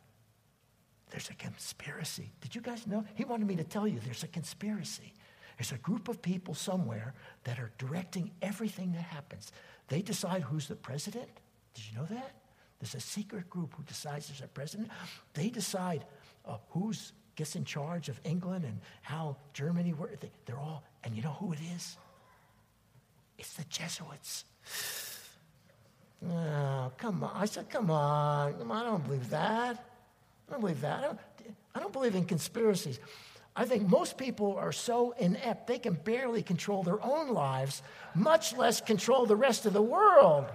there's 1.10 1.28
a 1.28 1.34
conspiracy. 1.34 2.30
Did 2.40 2.54
you 2.54 2.60
guys 2.60 2.86
know? 2.86 3.04
He 3.14 3.24
wanted 3.24 3.46
me 3.46 3.56
to 3.56 3.64
tell 3.64 3.86
you 3.86 3.98
there's 4.04 4.22
a 4.22 4.28
conspiracy. 4.28 5.12
There's 5.58 5.72
a 5.72 5.78
group 5.78 6.08
of 6.08 6.22
people 6.22 6.54
somewhere 6.54 7.14
that 7.44 7.58
are 7.58 7.72
directing 7.78 8.30
everything 8.40 8.92
that 8.92 9.02
happens. 9.02 9.52
They 9.88 10.00
decide 10.02 10.42
who's 10.42 10.68
the 10.68 10.76
president. 10.76 11.28
Did 11.74 11.84
you 11.90 11.98
know 11.98 12.06
that? 12.06 12.34
There's 12.78 12.94
a 12.94 13.00
secret 13.00 13.50
group 13.50 13.74
who 13.76 13.82
decides 13.82 14.28
there's 14.28 14.40
a 14.40 14.48
president. 14.48 14.88
They 15.34 15.50
decide 15.50 16.04
uh, 16.46 16.56
who's 16.70 17.12
gets 17.36 17.56
in 17.56 17.64
charge 17.64 18.08
of 18.08 18.20
England 18.24 18.64
and 18.64 18.78
how 19.02 19.36
Germany 19.54 19.92
works. 19.94 20.16
They're 20.46 20.58
all, 20.58 20.84
and 21.04 21.16
you 21.16 21.22
know 21.22 21.36
who 21.40 21.52
it 21.52 21.58
is? 21.74 21.96
It's 23.38 23.54
the 23.54 23.64
Jesuits. 23.64 24.44
Oh, 26.28 26.92
come 26.98 27.24
on. 27.24 27.32
I 27.34 27.46
said, 27.46 27.70
come 27.70 27.90
on. 27.90 28.54
Come 28.54 28.70
on. 28.70 28.86
I 28.86 28.88
don't 28.88 29.04
believe 29.04 29.30
that. 29.30 29.84
I 30.48 30.52
don't 30.52 30.60
believe 30.60 30.80
that. 30.82 30.98
I 30.98 31.02
don't, 31.02 31.18
I 31.74 31.80
don't 31.80 31.92
believe 31.92 32.14
in 32.14 32.24
conspiracies. 32.24 32.98
I 33.56 33.64
think 33.64 33.88
most 33.88 34.16
people 34.16 34.56
are 34.56 34.72
so 34.72 35.12
inept, 35.18 35.66
they 35.66 35.78
can 35.78 35.94
barely 35.94 36.42
control 36.42 36.82
their 36.82 37.02
own 37.04 37.34
lives, 37.34 37.82
much 38.14 38.56
less 38.56 38.80
control 38.80 39.26
the 39.26 39.36
rest 39.36 39.66
of 39.66 39.72
the 39.72 39.82
world. 39.82 40.46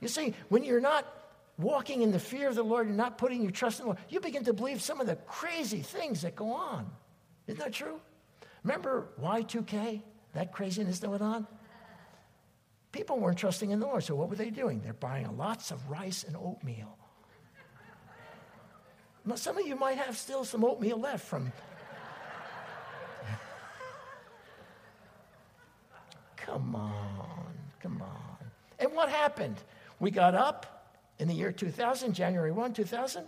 You 0.00 0.08
see, 0.08 0.34
when 0.50 0.62
you're 0.62 0.80
not 0.80 1.06
walking 1.56 2.02
in 2.02 2.12
the 2.12 2.18
fear 2.18 2.48
of 2.48 2.54
the 2.54 2.62
Lord 2.62 2.86
and 2.88 2.96
not 2.96 3.16
putting 3.16 3.42
your 3.42 3.50
trust 3.50 3.80
in 3.80 3.84
the 3.84 3.92
Lord, 3.92 3.98
you 4.10 4.20
begin 4.20 4.44
to 4.44 4.52
believe 4.52 4.82
some 4.82 5.00
of 5.00 5.06
the 5.06 5.16
crazy 5.16 5.80
things 5.80 6.22
that 6.22 6.36
go 6.36 6.52
on. 6.52 6.86
Isn't 7.46 7.60
that 7.60 7.72
true? 7.72 8.00
Remember 8.62 9.08
Y2K? 9.22 10.02
that 10.34 10.52
craziness 10.52 10.98
that 11.00 11.10
went 11.10 11.22
on? 11.22 11.46
People 12.94 13.18
weren't 13.18 13.38
trusting 13.38 13.72
in 13.72 13.80
the 13.80 13.86
Lord, 13.86 14.04
so 14.04 14.14
what 14.14 14.30
were 14.30 14.36
they 14.36 14.50
doing? 14.50 14.80
They're 14.80 14.92
buying 14.92 15.36
lots 15.36 15.72
of 15.72 15.90
rice 15.90 16.22
and 16.22 16.36
oatmeal. 16.36 16.96
Now, 19.24 19.34
some 19.34 19.58
of 19.58 19.66
you 19.66 19.74
might 19.74 19.98
have 19.98 20.16
still 20.16 20.44
some 20.44 20.64
oatmeal 20.64 21.00
left 21.00 21.26
from. 21.26 21.46
come 26.36 26.76
on, 26.76 27.52
come 27.82 28.00
on. 28.00 28.36
And 28.78 28.92
what 28.92 29.08
happened? 29.08 29.60
We 29.98 30.12
got 30.12 30.36
up 30.36 30.94
in 31.18 31.26
the 31.26 31.34
year 31.34 31.50
2000, 31.50 32.14
January 32.14 32.52
1, 32.52 32.74
2000. 32.74 33.24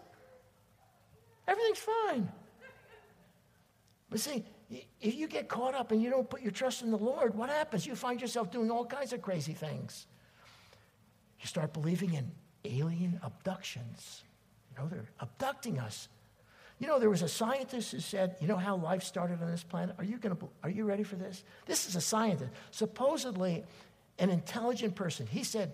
Everything's 1.49 1.81
fine. 1.81 2.31
But 4.11 4.21
see, 4.21 4.45
if 4.71 5.15
you 5.15 5.29
get 5.29 5.49
caught 5.49 5.75
up 5.75 5.93
and 5.93 6.03
you 6.03 6.11
don't 6.11 6.29
put 6.29 6.43
your 6.43 6.51
trust 6.51 6.83
in 6.83 6.91
the 6.91 6.99
Lord, 6.99 7.35
what 7.35 7.51
happens? 7.51 7.87
You 7.87 7.95
find 7.95 8.21
yourself 8.21 8.51
doing 8.51 8.71
all 8.71 8.85
kinds 8.85 9.13
of 9.13 9.23
crazy 9.23 9.53
things. 9.53 10.07
You 11.41 11.47
start 11.47 11.73
believing 11.73 12.15
in 12.15 12.31
alien 12.65 13.21
abductions. 13.23 14.25
You 14.71 14.83
know, 14.83 14.89
they're 14.89 15.05
abducting 15.21 15.79
us. 15.79 16.09
You 16.79 16.87
know, 16.87 16.99
there 16.99 17.09
was 17.09 17.23
a 17.23 17.29
scientist 17.29 17.93
who 17.93 18.01
said, 18.01 18.37
you 18.41 18.49
know 18.49 18.57
how 18.57 18.77
life 18.77 19.03
started 19.03 19.41
on 19.41 19.51
this 19.51 19.63
planet? 19.63 19.95
Are 19.99 20.05
you, 20.05 20.19
gonna, 20.19 20.37
are 20.63 20.71
you 20.71 20.85
ready 20.85 21.05
for 21.05 21.17
this? 21.17 21.43
This 21.65 21.89
is 21.89 21.97
a 21.97 22.01
scientist, 22.01 22.51
supposedly 22.71 23.65
an 24.19 24.31
intelligent 24.31 24.95
person. 24.95 25.27
He 25.27 25.45
said, 25.45 25.73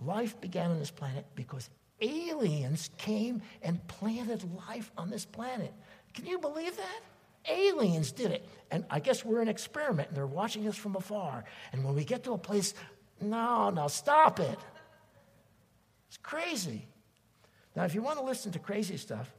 life 0.00 0.40
began 0.40 0.70
on 0.70 0.78
this 0.78 0.90
planet 0.90 1.26
because 1.34 1.68
aliens 2.00 2.90
came 2.96 3.42
and 3.62 3.84
planted 3.88 4.48
life 4.68 4.90
on 4.96 5.10
this 5.10 5.26
planet. 5.26 5.72
Can 6.14 6.24
you 6.24 6.38
believe 6.38 6.76
that? 6.76 7.00
Aliens 7.46 8.12
did 8.12 8.30
it. 8.30 8.48
And 8.70 8.84
I 8.90 9.00
guess 9.00 9.24
we're 9.24 9.40
an 9.40 9.48
experiment 9.48 10.08
and 10.08 10.16
they're 10.16 10.26
watching 10.26 10.66
us 10.68 10.76
from 10.76 10.96
afar. 10.96 11.44
And 11.72 11.84
when 11.84 11.94
we 11.94 12.04
get 12.04 12.24
to 12.24 12.32
a 12.32 12.38
place, 12.38 12.74
no, 13.20 13.70
no, 13.70 13.88
stop 13.88 14.40
it. 14.40 14.58
It's 16.08 16.18
crazy. 16.18 16.86
Now, 17.76 17.84
if 17.84 17.94
you 17.94 18.02
want 18.02 18.18
to 18.18 18.24
listen 18.24 18.52
to 18.52 18.58
crazy 18.58 18.96
stuff, 18.96 19.32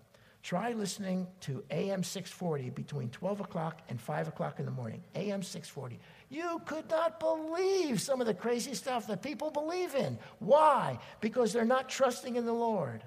try 0.43 0.71
listening 0.73 1.27
to 1.41 1.63
AM 1.71 2.03
640 2.03 2.69
between 2.71 3.09
12 3.09 3.41
o'clock 3.41 3.81
and 3.89 3.99
5 3.99 4.29
o'clock 4.29 4.59
in 4.59 4.65
the 4.65 4.71
morning. 4.71 5.03
AM 5.15 5.43
640. 5.43 5.99
You 6.29 6.61
could 6.65 6.89
not 6.89 7.19
believe 7.19 7.99
some 7.99 8.21
of 8.21 8.27
the 8.27 8.33
crazy 8.33 8.73
stuff 8.73 9.07
that 9.07 9.21
people 9.21 9.51
believe 9.51 9.95
in. 9.95 10.17
Why? 10.39 10.99
Because 11.21 11.53
they're 11.53 11.65
not 11.65 11.89
trusting 11.89 12.35
in 12.35 12.45
the 12.45 12.53
Lord. 12.53 13.03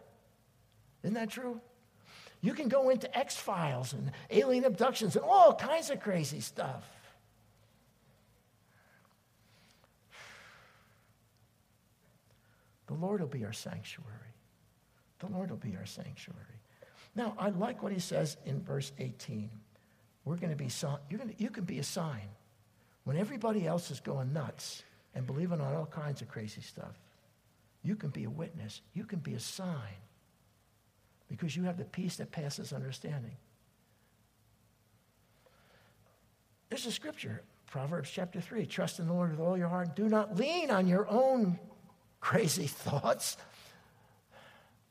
Isn't 1.02 1.14
that 1.14 1.30
true? 1.30 1.60
You 2.42 2.54
can 2.54 2.68
go 2.68 2.90
into 2.90 3.16
X 3.16 3.36
Files 3.36 3.92
and 3.92 4.10
alien 4.28 4.64
abductions 4.64 5.14
and 5.14 5.24
all 5.24 5.54
kinds 5.54 5.90
of 5.90 6.00
crazy 6.00 6.40
stuff. 6.40 6.84
The 12.88 12.94
Lord 12.94 13.20
will 13.20 13.28
be 13.28 13.44
our 13.44 13.52
sanctuary. 13.52 14.10
The 15.20 15.28
Lord 15.28 15.50
will 15.50 15.56
be 15.56 15.76
our 15.76 15.86
sanctuary. 15.86 16.40
Now, 17.14 17.34
I 17.38 17.50
like 17.50 17.82
what 17.82 17.92
he 17.92 18.00
says 18.00 18.36
in 18.44 18.60
verse 18.62 18.90
18. 18.98 19.48
We're 20.24 20.36
going 20.36 20.50
to 20.50 20.56
be, 20.56 20.68
you're 21.08 21.18
going 21.18 21.34
to, 21.34 21.42
you 21.42 21.48
can 21.48 21.64
be 21.64 21.78
a 21.78 21.84
sign. 21.84 22.28
When 23.04 23.16
everybody 23.16 23.66
else 23.66 23.90
is 23.90 24.00
going 24.00 24.32
nuts 24.32 24.82
and 25.14 25.26
believing 25.26 25.60
on 25.60 25.74
all 25.74 25.86
kinds 25.86 26.22
of 26.22 26.28
crazy 26.28 26.60
stuff, 26.60 26.98
you 27.82 27.94
can 27.94 28.10
be 28.10 28.24
a 28.24 28.30
witness. 28.30 28.80
You 28.94 29.04
can 29.04 29.20
be 29.20 29.34
a 29.34 29.40
sign 29.40 29.96
because 31.32 31.56
you 31.56 31.62
have 31.62 31.78
the 31.78 31.84
peace 31.84 32.16
that 32.16 32.30
passes 32.30 32.74
understanding. 32.74 33.32
There's 36.68 36.84
a 36.84 36.92
scripture, 36.92 37.42
Proverbs 37.68 38.10
chapter 38.10 38.38
3 38.38 38.66
trust 38.66 38.98
in 38.98 39.06
the 39.06 39.14
Lord 39.14 39.30
with 39.30 39.40
all 39.40 39.56
your 39.56 39.68
heart. 39.68 39.96
Do 39.96 40.10
not 40.10 40.36
lean 40.36 40.70
on 40.70 40.86
your 40.86 41.08
own 41.08 41.58
crazy 42.20 42.66
thoughts. 42.66 43.38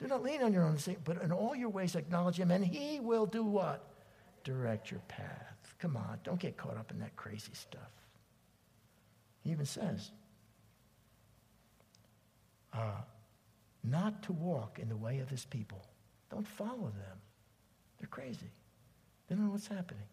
Do 0.02 0.08
not 0.08 0.24
lean 0.24 0.42
on 0.42 0.52
your 0.52 0.64
own, 0.64 0.80
but 1.04 1.22
in 1.22 1.32
all 1.32 1.56
your 1.56 1.70
ways 1.70 1.96
acknowledge 1.96 2.38
Him, 2.38 2.50
and 2.50 2.66
He 2.66 3.00
will 3.00 3.28
do 3.28 3.44
what? 3.44 3.88
Direct 4.44 4.90
your 4.90 5.02
path. 5.02 5.76
Come 5.78 5.96
on, 5.96 6.18
don't 6.24 6.40
get 6.40 6.58
caught 6.58 6.76
up 6.76 6.90
in 6.90 6.98
that 7.02 7.16
crazy 7.16 7.54
stuff. 7.54 7.92
He 9.44 9.52
even 9.52 9.68
says, 9.68 10.10
uh, 12.74 13.02
not 13.84 14.24
to 14.24 14.34
walk 14.34 14.80
in 14.80 14.90
the 14.90 14.98
way 14.98 15.20
of 15.20 15.30
His 15.30 15.46
people. 15.46 15.86
Don't 16.32 16.48
follow 16.48 16.92
them. 16.96 17.18
They're 18.00 18.08
crazy. 18.08 18.50
They 19.28 19.36
don't 19.36 19.46
know 19.46 19.52
what's 19.52 19.68
happening. 19.68 20.04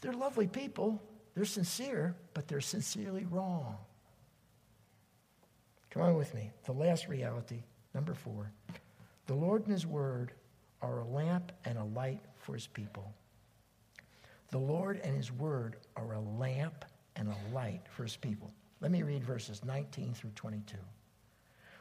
They're 0.00 0.12
lovely 0.12 0.46
people. 0.46 1.02
They're 1.34 1.44
sincere, 1.44 2.14
but 2.32 2.48
they're 2.48 2.60
sincerely 2.60 3.26
wrong. 3.28 3.76
Come 5.90 6.02
on 6.02 6.16
with 6.16 6.34
me. 6.34 6.50
The 6.64 6.72
last 6.72 7.08
reality, 7.08 7.64
number 7.94 8.14
four. 8.14 8.52
The 9.26 9.34
Lord 9.34 9.64
and 9.64 9.72
His 9.72 9.86
Word 9.86 10.32
are 10.80 11.00
a 11.00 11.04
lamp 11.04 11.52
and 11.64 11.78
a 11.78 11.84
light 11.84 12.20
for 12.38 12.54
His 12.54 12.66
people. 12.66 13.12
The 14.50 14.58
Lord 14.58 15.00
and 15.02 15.16
His 15.16 15.32
Word 15.32 15.76
are 15.96 16.12
a 16.12 16.20
lamp 16.20 16.84
and 17.16 17.28
a 17.28 17.54
light 17.54 17.82
for 17.90 18.04
His 18.04 18.16
people. 18.16 18.52
Let 18.80 18.90
me 18.90 19.02
read 19.02 19.24
verses 19.24 19.64
19 19.64 20.14
through 20.14 20.30
22. 20.36 20.76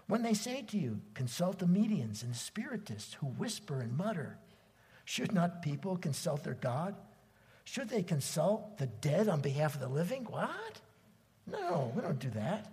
When 0.07 0.21
they 0.21 0.33
say 0.33 0.61
to 0.61 0.77
you, 0.77 1.01
consult 1.13 1.59
the 1.59 1.67
mediums 1.67 2.21
and 2.21 2.35
spiritists 2.35 3.15
who 3.15 3.27
whisper 3.27 3.81
and 3.81 3.97
mutter, 3.97 4.37
should 5.03 5.33
not 5.33 5.61
people 5.61 5.97
consult 5.97 6.43
their 6.43 6.53
God? 6.55 6.95
Should 7.63 7.89
they 7.89 8.03
consult 8.03 8.77
the 8.77 8.87
dead 8.87 9.27
on 9.27 9.41
behalf 9.41 9.73
of 9.73 9.81
the 9.81 9.87
living? 9.87 10.25
What? 10.25 10.81
No, 11.47 11.91
we 11.95 12.01
don't 12.01 12.19
do 12.19 12.29
that. 12.31 12.71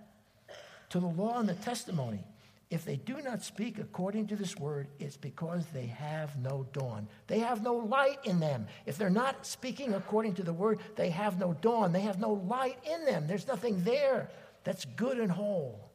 To 0.91 1.01
the 1.01 1.07
law 1.07 1.39
and 1.39 1.49
the 1.49 1.55
testimony. 1.55 2.25
If 2.71 2.87
they 2.87 2.97
do 2.97 3.21
not 3.21 3.43
speak 3.43 3.79
according 3.79 4.29
to 4.29 4.37
this 4.37 4.57
word, 4.57 4.89
it's 4.99 5.19
because 5.19 5.67
they 5.75 5.87
have 5.87 6.39
no 6.39 6.67
dawn. 6.73 7.07
They 7.27 7.41
have 7.41 7.63
no 7.63 7.75
light 7.75 8.19
in 8.25 8.41
them. 8.41 8.67
If 8.87 8.97
they're 8.97 9.11
not 9.11 9.45
speaking 9.47 9.93
according 9.93 10.35
to 10.35 10.43
the 10.43 10.55
word, 10.55 10.81
they 10.97 11.11
have 11.11 11.39
no 11.39 11.53
dawn. 11.61 11.93
They 11.93 12.01
have 12.01 12.19
no 12.19 12.33
light 12.33 12.79
in 12.91 13.05
them. 13.05 13.27
There's 13.27 13.47
nothing 13.47 13.85
there 13.85 14.31
that's 14.65 14.87
good 14.97 15.19
and 15.19 15.31
whole. 15.31 15.92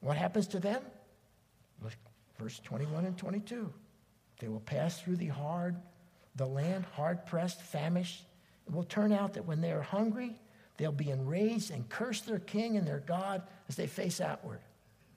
What 0.00 0.16
happens 0.16 0.46
to 0.48 0.60
them? 0.60 0.82
Look, 1.82 1.94
verse 2.38 2.60
21 2.60 3.04
and 3.06 3.16
22. 3.16 3.72
They 4.38 4.48
will 4.48 4.60
pass 4.60 5.00
through 5.00 5.16
the 5.16 5.28
hard 5.28 5.76
the 6.36 6.46
land 6.46 6.84
hard 6.92 7.26
pressed, 7.26 7.62
famished. 7.62 8.24
It 8.66 8.74
will 8.74 8.84
turn 8.84 9.12
out 9.12 9.34
that 9.34 9.46
when 9.46 9.60
they 9.60 9.72
are 9.72 9.82
hungry, 9.82 10.38
they'll 10.76 10.92
be 10.92 11.10
enraged 11.10 11.70
and 11.70 11.88
curse 11.88 12.20
their 12.20 12.38
king 12.38 12.76
and 12.76 12.86
their 12.86 13.00
God 13.00 13.42
as 13.68 13.76
they 13.76 13.86
face 13.86 14.20
outward. 14.20 14.60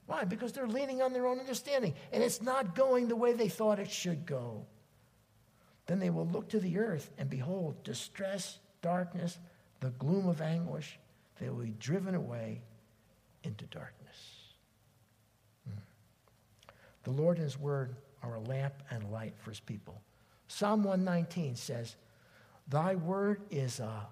Why? 0.06 0.24
Because 0.24 0.52
they're 0.52 0.66
leaning 0.66 1.02
on 1.02 1.12
their 1.12 1.26
own 1.26 1.38
understanding, 1.38 1.94
and 2.12 2.22
it's 2.22 2.42
not 2.42 2.74
going 2.74 3.06
the 3.06 3.16
way 3.16 3.32
they 3.32 3.48
thought 3.48 3.78
it 3.78 3.90
should 3.90 4.26
go. 4.26 4.64
Then 5.86 5.98
they 5.98 6.10
will 6.10 6.26
look 6.26 6.48
to 6.50 6.60
the 6.60 6.78
earth 6.78 7.10
and 7.18 7.28
behold 7.28 7.84
distress, 7.84 8.58
darkness, 8.82 9.38
the 9.80 9.90
gloom 9.90 10.28
of 10.28 10.40
anguish. 10.40 10.98
They 11.38 11.48
will 11.48 11.64
be 11.64 11.74
driven 11.78 12.14
away 12.14 12.62
into 13.44 13.66
darkness. 13.66 13.99
The 17.04 17.10
Lord 17.10 17.38
and 17.38 17.44
His 17.44 17.58
word 17.58 17.96
are 18.22 18.36
a 18.36 18.40
lamp 18.40 18.74
and 18.90 19.10
light 19.10 19.34
for 19.38 19.50
His 19.50 19.60
people. 19.60 20.00
Psalm 20.48 20.82
119 20.82 21.56
says, 21.56 21.96
Thy 22.68 22.94
word 22.94 23.42
is 23.50 23.80
a 23.80 24.06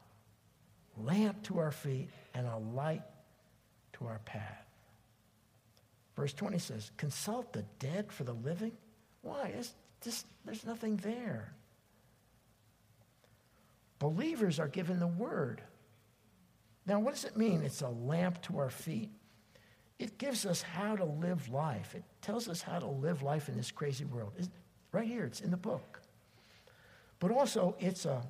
lamp 0.96 1.42
to 1.44 1.58
our 1.58 1.70
feet 1.70 2.08
and 2.34 2.46
a 2.46 2.56
light 2.56 3.02
to 3.94 4.06
our 4.06 4.20
path. 4.24 4.64
Verse 6.16 6.32
20 6.32 6.58
says, 6.58 6.90
Consult 6.96 7.52
the 7.52 7.64
dead 7.78 8.12
for 8.12 8.24
the 8.24 8.32
living. 8.32 8.72
Why? 9.22 9.52
It's 9.56 9.72
just, 10.02 10.26
there's 10.44 10.66
nothing 10.66 10.96
there. 10.96 11.52
Believers 13.98 14.58
are 14.58 14.68
given 14.68 15.00
the 15.00 15.06
word. 15.06 15.60
Now, 16.86 17.00
what 17.00 17.14
does 17.14 17.24
it 17.24 17.36
mean? 17.36 17.62
It's 17.62 17.82
a 17.82 17.88
lamp 17.88 18.40
to 18.42 18.58
our 18.58 18.70
feet. 18.70 19.10
It 19.98 20.18
gives 20.18 20.46
us 20.46 20.62
how 20.62 20.96
to 20.96 21.04
live 21.04 21.48
life. 21.48 21.94
It 21.94 22.04
tells 22.22 22.48
us 22.48 22.62
how 22.62 22.78
to 22.78 22.86
live 22.86 23.22
life 23.22 23.48
in 23.48 23.56
this 23.56 23.70
crazy 23.70 24.04
world. 24.04 24.32
It's 24.38 24.48
right 24.92 25.06
here, 25.06 25.24
it's 25.24 25.40
in 25.40 25.50
the 25.50 25.56
book 25.56 26.00
but 27.18 27.30
also 27.30 27.76
it's 27.78 28.04
a, 28.04 28.22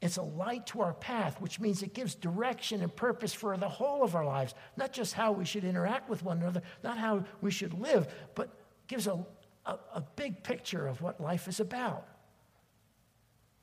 it's 0.00 0.16
a 0.16 0.22
light 0.22 0.66
to 0.68 0.82
our 0.82 0.92
path, 0.92 1.40
which 1.40 1.58
means 1.58 1.82
it 1.82 1.94
gives 1.94 2.14
direction 2.14 2.82
and 2.82 2.94
purpose 2.94 3.32
for 3.32 3.56
the 3.56 3.68
whole 3.68 4.02
of 4.02 4.14
our 4.14 4.24
lives, 4.24 4.54
not 4.76 4.92
just 4.92 5.14
how 5.14 5.32
we 5.32 5.44
should 5.44 5.64
interact 5.64 6.08
with 6.08 6.22
one 6.22 6.38
another, 6.38 6.62
not 6.84 6.98
how 6.98 7.24
we 7.40 7.50
should 7.50 7.74
live, 7.74 8.12
but 8.34 8.50
gives 8.88 9.06
a, 9.06 9.24
a, 9.64 9.78
a 9.94 10.04
big 10.16 10.42
picture 10.42 10.86
of 10.86 11.00
what 11.00 11.20
life 11.20 11.48
is 11.48 11.60
about. 11.60 12.06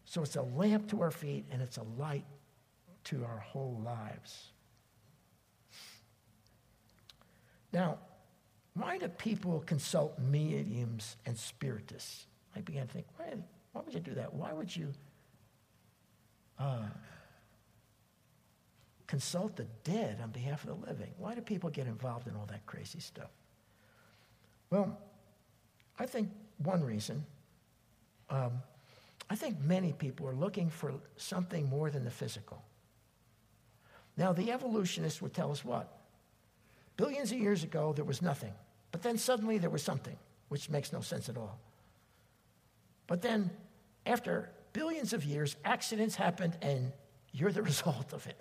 So 0.06 0.22
it's 0.22 0.36
a 0.36 0.42
lamp 0.42 0.90
to 0.90 1.02
our 1.02 1.12
feet 1.12 1.46
and 1.52 1.62
it's 1.62 1.78
a 1.78 1.86
light 1.98 2.26
to 3.06 3.24
our 3.24 3.40
whole 3.40 3.82
lives. 3.86 4.53
Now, 7.74 7.98
why 8.76 8.98
do 9.00 9.08
people 9.08 9.64
consult 9.66 10.18
mediums 10.20 11.18
and 11.26 11.38
spiritists? 11.38 12.28
I 12.56 12.62
began 12.62 12.88
to 12.88 12.94
think, 12.94 13.08
why, 13.18 13.34
why 13.72 13.82
would 13.84 13.94
you 13.94 14.00
do 14.00 14.14
that? 14.14 14.34
Why 14.34 14.54
would 14.54 14.74
you 14.74 14.94
uh, 16.60 16.86
consult 19.08 19.56
the 19.56 19.66
dead 19.84 20.20
on 20.22 20.30
behalf 20.30 20.64
of 20.64 20.70
the 20.70 20.88
living? 20.88 21.10
Why 21.18 21.34
do 21.34 21.42
people 21.42 21.70
get 21.72 21.88
involved 21.88 22.28
in 22.28 22.36
all 22.36 22.46
that 22.48 22.66
crazy 22.68 23.00
stuff? 23.00 23.32
Well, 24.70 24.98
I 26.00 26.06
think 26.06 26.30
one 26.58 26.84
reason, 26.84 27.26
um, 28.30 28.54
I 29.30 29.36
think 29.36 29.60
many 29.62 29.94
people 29.94 30.28
are 30.28 30.36
looking 30.36 30.70
for 30.70 30.94
something 31.18 31.68
more 31.70 31.90
than 31.90 32.04
the 32.04 32.12
physical. 32.12 32.64
Now, 34.16 34.32
the 34.32 34.52
evolutionists 34.52 35.22
would 35.24 35.34
tell 35.34 35.52
us 35.52 35.66
what? 35.66 36.03
Billions 36.98 37.32
of 37.32 37.40
years 37.40 37.64
ago, 37.64 37.94
there 37.94 38.06
was 38.06 38.22
nothing. 38.22 38.54
But 38.92 39.02
then 39.02 39.18
suddenly 39.18 39.58
there 39.58 39.70
was 39.70 39.84
something, 39.84 40.18
which 40.50 40.70
makes 40.70 40.94
no 40.94 41.02
sense 41.02 41.30
at 41.30 41.38
all. 41.38 41.60
But 43.08 43.22
then, 43.22 43.50
after 44.06 44.50
billions 44.72 45.14
of 45.14 45.24
years, 45.26 45.56
accidents 45.66 46.16
happened 46.16 46.58
and 46.62 46.92
you're 47.32 47.52
the 47.52 47.62
result 47.74 48.14
of 48.14 48.26
it. 48.28 48.40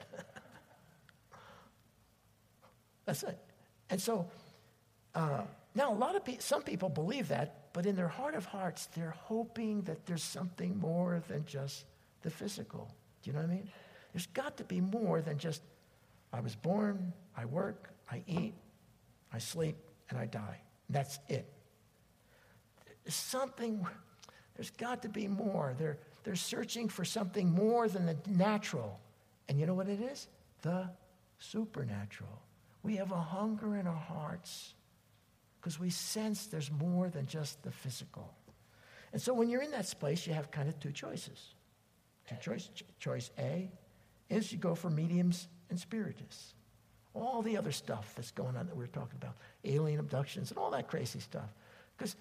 That's 3.04 3.22
it. 3.22 3.38
And 3.90 4.00
so, 4.00 4.28
uh, 5.14 5.42
now 5.74 5.92
a 5.92 5.94
lot 5.94 6.14
of 6.14 6.24
people, 6.24 6.42
some 6.42 6.62
people 6.62 6.88
believe 6.88 7.28
that, 7.28 7.72
but 7.72 7.86
in 7.86 7.96
their 7.96 8.08
heart 8.08 8.34
of 8.34 8.44
hearts, 8.44 8.86
they're 8.94 9.14
hoping 9.24 9.82
that 9.82 10.06
there's 10.06 10.22
something 10.22 10.78
more 10.78 11.22
than 11.28 11.44
just 11.46 11.84
the 12.22 12.30
physical. 12.30 12.88
Do 13.22 13.30
you 13.30 13.34
know 13.34 13.42
what 13.42 13.50
I 13.50 13.54
mean? 13.54 13.70
There's 14.12 14.26
got 14.26 14.56
to 14.58 14.64
be 14.64 14.80
more 14.80 15.20
than 15.20 15.38
just 15.38 15.62
I 16.32 16.40
was 16.40 16.54
born, 16.54 17.12
I 17.36 17.44
work, 17.44 17.91
I 18.12 18.22
eat, 18.26 18.54
I 19.32 19.38
sleep, 19.38 19.76
and 20.10 20.18
I 20.18 20.26
die. 20.26 20.60
That's 20.90 21.18
it. 21.28 21.50
something 23.08 23.86
there's 24.54 24.70
got 24.70 25.02
to 25.02 25.08
be 25.08 25.28
more. 25.28 25.74
They're, 25.78 25.98
they're 26.24 26.36
searching 26.36 26.88
for 26.88 27.04
something 27.04 27.50
more 27.50 27.88
than 27.88 28.04
the 28.04 28.16
natural. 28.28 29.00
And 29.48 29.58
you 29.58 29.64
know 29.64 29.74
what 29.74 29.88
it 29.88 30.00
is? 30.00 30.28
The 30.60 30.90
supernatural. 31.38 32.42
We 32.82 32.96
have 32.96 33.12
a 33.12 33.20
hunger 33.20 33.76
in 33.76 33.86
our 33.86 33.94
hearts 33.94 34.74
because 35.60 35.80
we 35.80 35.88
sense 35.88 36.46
there's 36.46 36.70
more 36.70 37.08
than 37.08 37.26
just 37.26 37.62
the 37.62 37.70
physical. 37.70 38.34
And 39.12 39.22
so 39.22 39.32
when 39.32 39.48
you're 39.48 39.62
in 39.62 39.70
that 39.70 39.86
space, 39.86 40.26
you 40.26 40.34
have 40.34 40.50
kind 40.50 40.68
of 40.68 40.78
two 40.78 40.92
choices. 40.92 41.54
Two 42.28 42.36
choice, 42.40 42.68
choice 42.98 43.30
A 43.38 43.70
is 44.28 44.52
you 44.52 44.58
go 44.58 44.74
for 44.74 44.90
mediums 44.90 45.48
and 45.70 45.78
spiritists. 45.78 46.54
All 47.14 47.42
the 47.42 47.56
other 47.56 47.72
stuff 47.72 48.14
that's 48.16 48.30
going 48.30 48.56
on 48.56 48.66
that 48.66 48.76
we 48.76 48.84
are 48.84 48.88
talking 48.88 49.18
about, 49.20 49.36
alien 49.64 50.00
abductions 50.00 50.50
and 50.50 50.58
all 50.58 50.70
that 50.70 50.88
crazy 50.88 51.20
stuff. 51.20 51.52
Because 51.96 52.16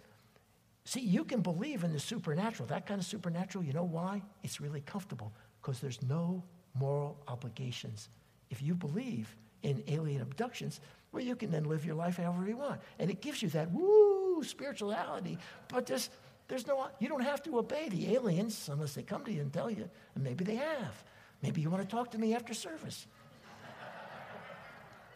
See, 0.84 1.01
you 1.01 1.23
can 1.23 1.41
believe 1.41 1.84
in 1.84 1.93
the 1.93 1.99
supernatural, 1.99 2.67
that 2.69 2.88
kind 2.88 2.99
of 2.99 3.06
supernatural. 3.06 3.63
You 3.63 3.73
know 3.73 3.84
why? 3.84 4.21
It's 4.43 4.60
really 4.60 4.82
comfortable 4.82 5.32
because 5.62 5.80
there's 5.80 6.01
no 6.01 6.43
moral 6.73 7.17
obligations. 7.27 8.10
If 8.49 8.62
you 8.62 8.73
believe 8.73 9.36
in 9.63 9.84
alien 9.88 10.21
abductions, 10.21 10.82
well, 11.12 11.23
you 11.23 11.36
can 11.36 11.51
then 11.51 11.65
live 11.65 11.86
your 11.86 11.95
life 11.95 12.17
however 12.17 12.47
you 12.47 12.58
want. 12.58 12.82
And 12.97 13.12
it 13.12 13.21
gives 13.21 13.43
you 13.43 13.49
that 13.49 13.71
woo 13.71 14.43
spirituality. 14.43 15.38
But 15.67 15.86
there's, 15.86 16.10
there's 16.47 16.65
no, 16.65 16.88
you 16.99 17.08
don't 17.08 17.21
have 17.21 17.43
to 17.43 17.60
obey 17.60 17.89
the 17.89 18.15
aliens 18.15 18.67
unless 18.71 18.95
they 18.95 19.04
come 19.04 19.23
to 19.25 19.32
you 19.32 19.41
and 19.41 19.54
tell 19.54 19.69
you. 19.69 19.88
And 20.15 20.23
maybe 20.23 20.43
they 20.43 20.56
have. 20.56 21.04
Maybe 21.43 21.62
you 21.62 21.69
want 21.69 21.88
to 21.88 21.95
talk 21.95 22.12
to 22.12 22.17
me 22.17 22.34
after 22.34 22.54
service. 22.54 23.06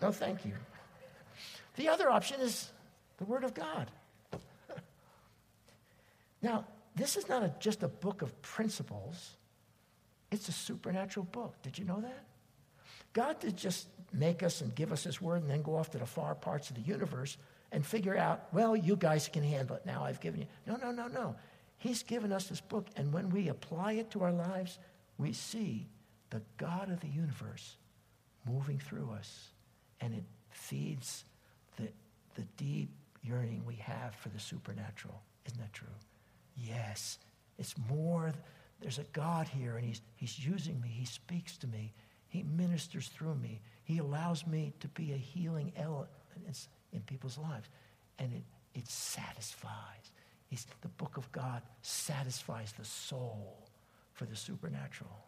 No, 0.02 0.12
thank 0.12 0.46
you. 0.46 0.54
The 1.76 1.90
other 1.90 2.10
option 2.10 2.40
is 2.42 2.72
the 3.18 3.26
Word 3.26 3.44
of 3.44 3.54
God. 3.54 3.92
Now, 6.42 6.66
this 6.96 7.18
is 7.18 7.28
not 7.28 7.42
a, 7.42 7.52
just 7.60 7.82
a 7.82 7.88
book 7.88 8.22
of 8.22 8.40
principles, 8.42 9.36
It's 10.32 10.48
a 10.48 10.52
supernatural 10.52 11.26
book. 11.26 11.56
Did 11.64 11.78
you 11.80 11.86
know 11.86 12.02
that? 12.02 12.24
God 13.14 13.40
did 13.40 13.58
just 13.58 13.88
make 14.14 14.44
us 14.44 14.62
and 14.62 14.76
give 14.76 14.92
us 14.92 15.04
His 15.04 15.22
word 15.22 15.42
and 15.42 15.50
then 15.50 15.62
go 15.62 15.76
off 15.76 15.90
to 15.92 15.98
the 15.98 16.06
far 16.06 16.36
parts 16.36 16.70
of 16.70 16.76
the 16.76 16.82
universe 16.82 17.38
and 17.72 17.86
figure 17.86 18.18
out, 18.18 18.48
well, 18.54 18.76
you 18.76 18.96
guys 18.96 19.28
can 19.28 19.44
handle 19.44 19.76
it 19.76 19.86
now. 19.86 20.04
I've 20.04 20.20
given 20.20 20.42
you. 20.42 20.48
No, 20.68 20.76
no, 20.78 20.92
no, 20.92 21.08
no. 21.08 21.36
He's 21.78 22.04
given 22.04 22.32
us 22.32 22.48
this 22.48 22.62
book, 22.62 22.88
and 22.96 23.12
when 23.12 23.30
we 23.30 23.50
apply 23.50 23.94
it 23.94 24.12
to 24.12 24.24
our 24.24 24.32
lives, 24.32 24.80
we 25.18 25.34
see 25.34 25.88
the 26.30 26.42
God 26.58 26.90
of 26.90 27.00
the 27.02 27.08
universe 27.08 27.78
moving 28.50 28.80
through 28.80 29.10
us, 29.12 29.50
and 30.02 30.14
it 30.14 30.24
feeds 30.50 31.26
the, 31.78 31.88
the 32.36 32.44
deep 32.58 32.90
yearning 33.24 33.64
we 33.66 33.76
have 33.76 34.16
for 34.16 34.30
the 34.30 34.40
supernatural. 34.40 35.22
Isn't 35.46 35.60
that 35.60 35.74
true? 35.74 35.88
Yes. 36.56 37.20
It's 37.58 37.76
more, 37.90 38.34
there's 38.82 39.00
a 39.00 39.06
God 39.14 39.48
here, 39.48 39.78
and 39.78 39.86
he's, 39.86 40.02
he's 40.16 40.40
using 40.40 40.80
me. 40.82 40.90
He 40.90 41.06
speaks 41.06 41.58
to 41.58 41.68
me. 41.68 41.94
He 42.28 42.44
ministers 42.44 43.08
through 43.08 43.36
me. 43.36 43.62
He 43.84 44.00
allows 44.00 44.46
me 44.46 44.74
to 44.80 44.88
be 44.90 45.14
a 45.14 45.18
healing 45.18 45.72
element 45.78 46.10
in 46.92 47.02
people's 47.02 47.38
lives. 47.38 47.70
And 48.20 48.34
it, 48.34 48.44
it 48.74 48.88
satisfies. 48.88 50.12
He's, 50.48 50.68
the 50.82 50.88
book 50.90 51.18
of 51.18 51.32
God 51.32 51.62
satisfies 51.82 52.74
the 52.78 52.86
soul 52.86 53.68
for 54.14 54.26
the 54.26 54.36
supernatural. 54.36 55.26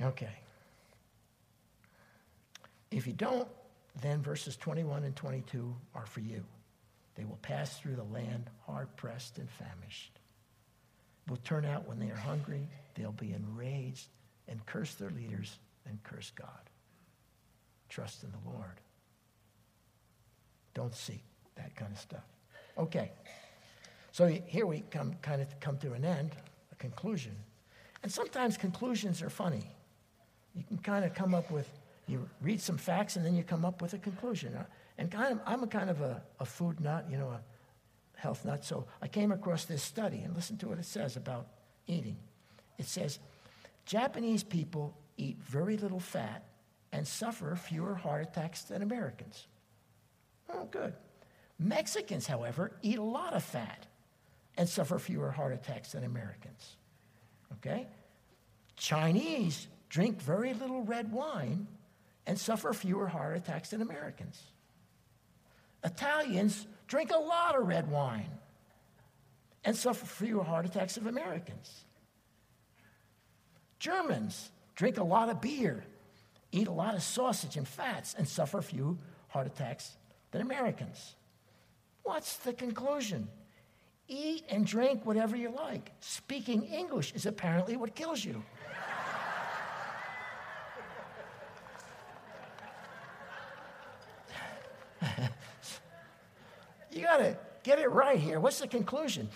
Okay. 0.00 0.38
If 2.90 3.06
you 3.06 3.12
don't, 3.12 3.48
then 4.02 4.22
verses 4.22 4.56
21 4.56 5.04
and 5.04 5.14
22 5.14 5.74
are 5.94 6.06
for 6.06 6.20
you. 6.20 6.44
They 7.14 7.24
will 7.24 7.38
pass 7.42 7.78
through 7.78 7.96
the 7.96 8.04
land 8.04 8.50
hard 8.66 8.94
pressed 8.96 9.38
and 9.38 9.48
famished. 9.50 10.18
Will 11.28 11.36
turn 11.38 11.64
out 11.64 11.86
when 11.86 11.98
they 11.98 12.10
are 12.10 12.16
hungry, 12.16 12.68
they'll 12.94 13.12
be 13.12 13.32
enraged 13.32 14.08
and 14.48 14.64
curse 14.66 14.94
their 14.94 15.10
leaders 15.10 15.58
and 15.86 16.02
curse 16.02 16.32
God. 16.34 16.48
Trust 17.88 18.24
in 18.24 18.30
the 18.30 18.50
Lord. 18.50 18.80
Don't 20.74 20.94
seek 20.94 21.22
that 21.56 21.74
kind 21.76 21.92
of 21.92 21.98
stuff. 21.98 22.24
Okay. 22.78 23.12
So 24.12 24.26
here 24.26 24.66
we 24.66 24.80
come 24.90 25.14
kind 25.22 25.40
of 25.40 25.60
come 25.60 25.78
to 25.78 25.92
an 25.92 26.04
end, 26.04 26.32
a 26.72 26.74
conclusion. 26.76 27.36
And 28.02 28.10
sometimes 28.10 28.56
conclusions 28.56 29.22
are 29.22 29.30
funny. 29.30 29.64
You 30.54 30.64
can 30.64 30.78
kind 30.78 31.04
of 31.04 31.14
come 31.14 31.34
up 31.34 31.50
with, 31.50 31.68
you 32.10 32.28
read 32.40 32.60
some 32.60 32.76
facts 32.76 33.16
and 33.16 33.24
then 33.24 33.34
you 33.34 33.42
come 33.42 33.64
up 33.64 33.80
with 33.80 33.94
a 33.94 33.98
conclusion. 33.98 34.54
Uh, 34.54 34.64
and 34.98 35.10
kind 35.10 35.32
of, 35.32 35.40
I'm 35.46 35.62
a 35.62 35.66
kind 35.66 35.88
of 35.88 36.00
a, 36.00 36.22
a 36.40 36.44
food 36.44 36.80
nut, 36.80 37.06
you 37.10 37.16
know, 37.16 37.28
a 37.28 37.40
health 38.16 38.44
nut. 38.44 38.64
So 38.64 38.86
I 39.00 39.08
came 39.08 39.32
across 39.32 39.64
this 39.64 39.82
study 39.82 40.18
and 40.18 40.34
listen 40.34 40.58
to 40.58 40.68
what 40.68 40.78
it 40.78 40.84
says 40.84 41.16
about 41.16 41.46
eating. 41.86 42.16
It 42.78 42.86
says 42.86 43.18
Japanese 43.86 44.42
people 44.42 44.96
eat 45.16 45.38
very 45.38 45.76
little 45.76 46.00
fat 46.00 46.44
and 46.92 47.06
suffer 47.06 47.54
fewer 47.56 47.94
heart 47.94 48.22
attacks 48.22 48.62
than 48.62 48.82
Americans. 48.82 49.46
Oh, 50.52 50.64
good. 50.64 50.92
Mexicans, 51.58 52.26
however, 52.26 52.72
eat 52.82 52.98
a 52.98 53.02
lot 53.02 53.34
of 53.34 53.44
fat 53.44 53.86
and 54.56 54.68
suffer 54.68 54.98
fewer 54.98 55.30
heart 55.30 55.52
attacks 55.52 55.92
than 55.92 56.04
Americans. 56.04 56.76
Okay? 57.54 57.86
Chinese 58.76 59.68
drink 59.88 60.20
very 60.20 60.54
little 60.54 60.82
red 60.82 61.12
wine 61.12 61.66
and 62.26 62.38
suffer 62.38 62.72
fewer 62.72 63.08
heart 63.08 63.36
attacks 63.36 63.70
than 63.70 63.82
Americans. 63.82 64.42
Italians 65.84 66.66
drink 66.86 67.10
a 67.10 67.18
lot 67.18 67.56
of 67.56 67.66
red 67.66 67.90
wine 67.90 68.30
and 69.64 69.76
suffer 69.76 70.06
fewer 70.06 70.44
heart 70.44 70.66
attacks 70.66 70.94
than 70.94 71.06
Americans. 71.06 71.84
Germans 73.78 74.50
drink 74.74 74.98
a 74.98 75.04
lot 75.04 75.28
of 75.28 75.40
beer, 75.40 75.84
eat 76.52 76.68
a 76.68 76.72
lot 76.72 76.94
of 76.94 77.02
sausage 77.02 77.56
and 77.56 77.66
fats, 77.66 78.14
and 78.16 78.28
suffer 78.28 78.60
few 78.60 78.98
heart 79.28 79.46
attacks 79.46 79.96
than 80.30 80.42
Americans. 80.42 81.14
What's 82.02 82.36
the 82.38 82.52
conclusion? 82.52 83.28
Eat 84.08 84.44
and 84.48 84.66
drink 84.66 85.06
whatever 85.06 85.36
you 85.36 85.50
like. 85.50 85.92
Speaking 86.00 86.64
English 86.64 87.12
is 87.14 87.26
apparently 87.26 87.76
what 87.76 87.94
kills 87.94 88.24
you. 88.24 88.42
you 96.90 97.02
got 97.02 97.18
to 97.18 97.36
get 97.62 97.78
it 97.78 97.90
right 97.90 98.18
here. 98.18 98.40
What's 98.40 98.60
the 98.60 98.68
conclusion? 98.68 99.28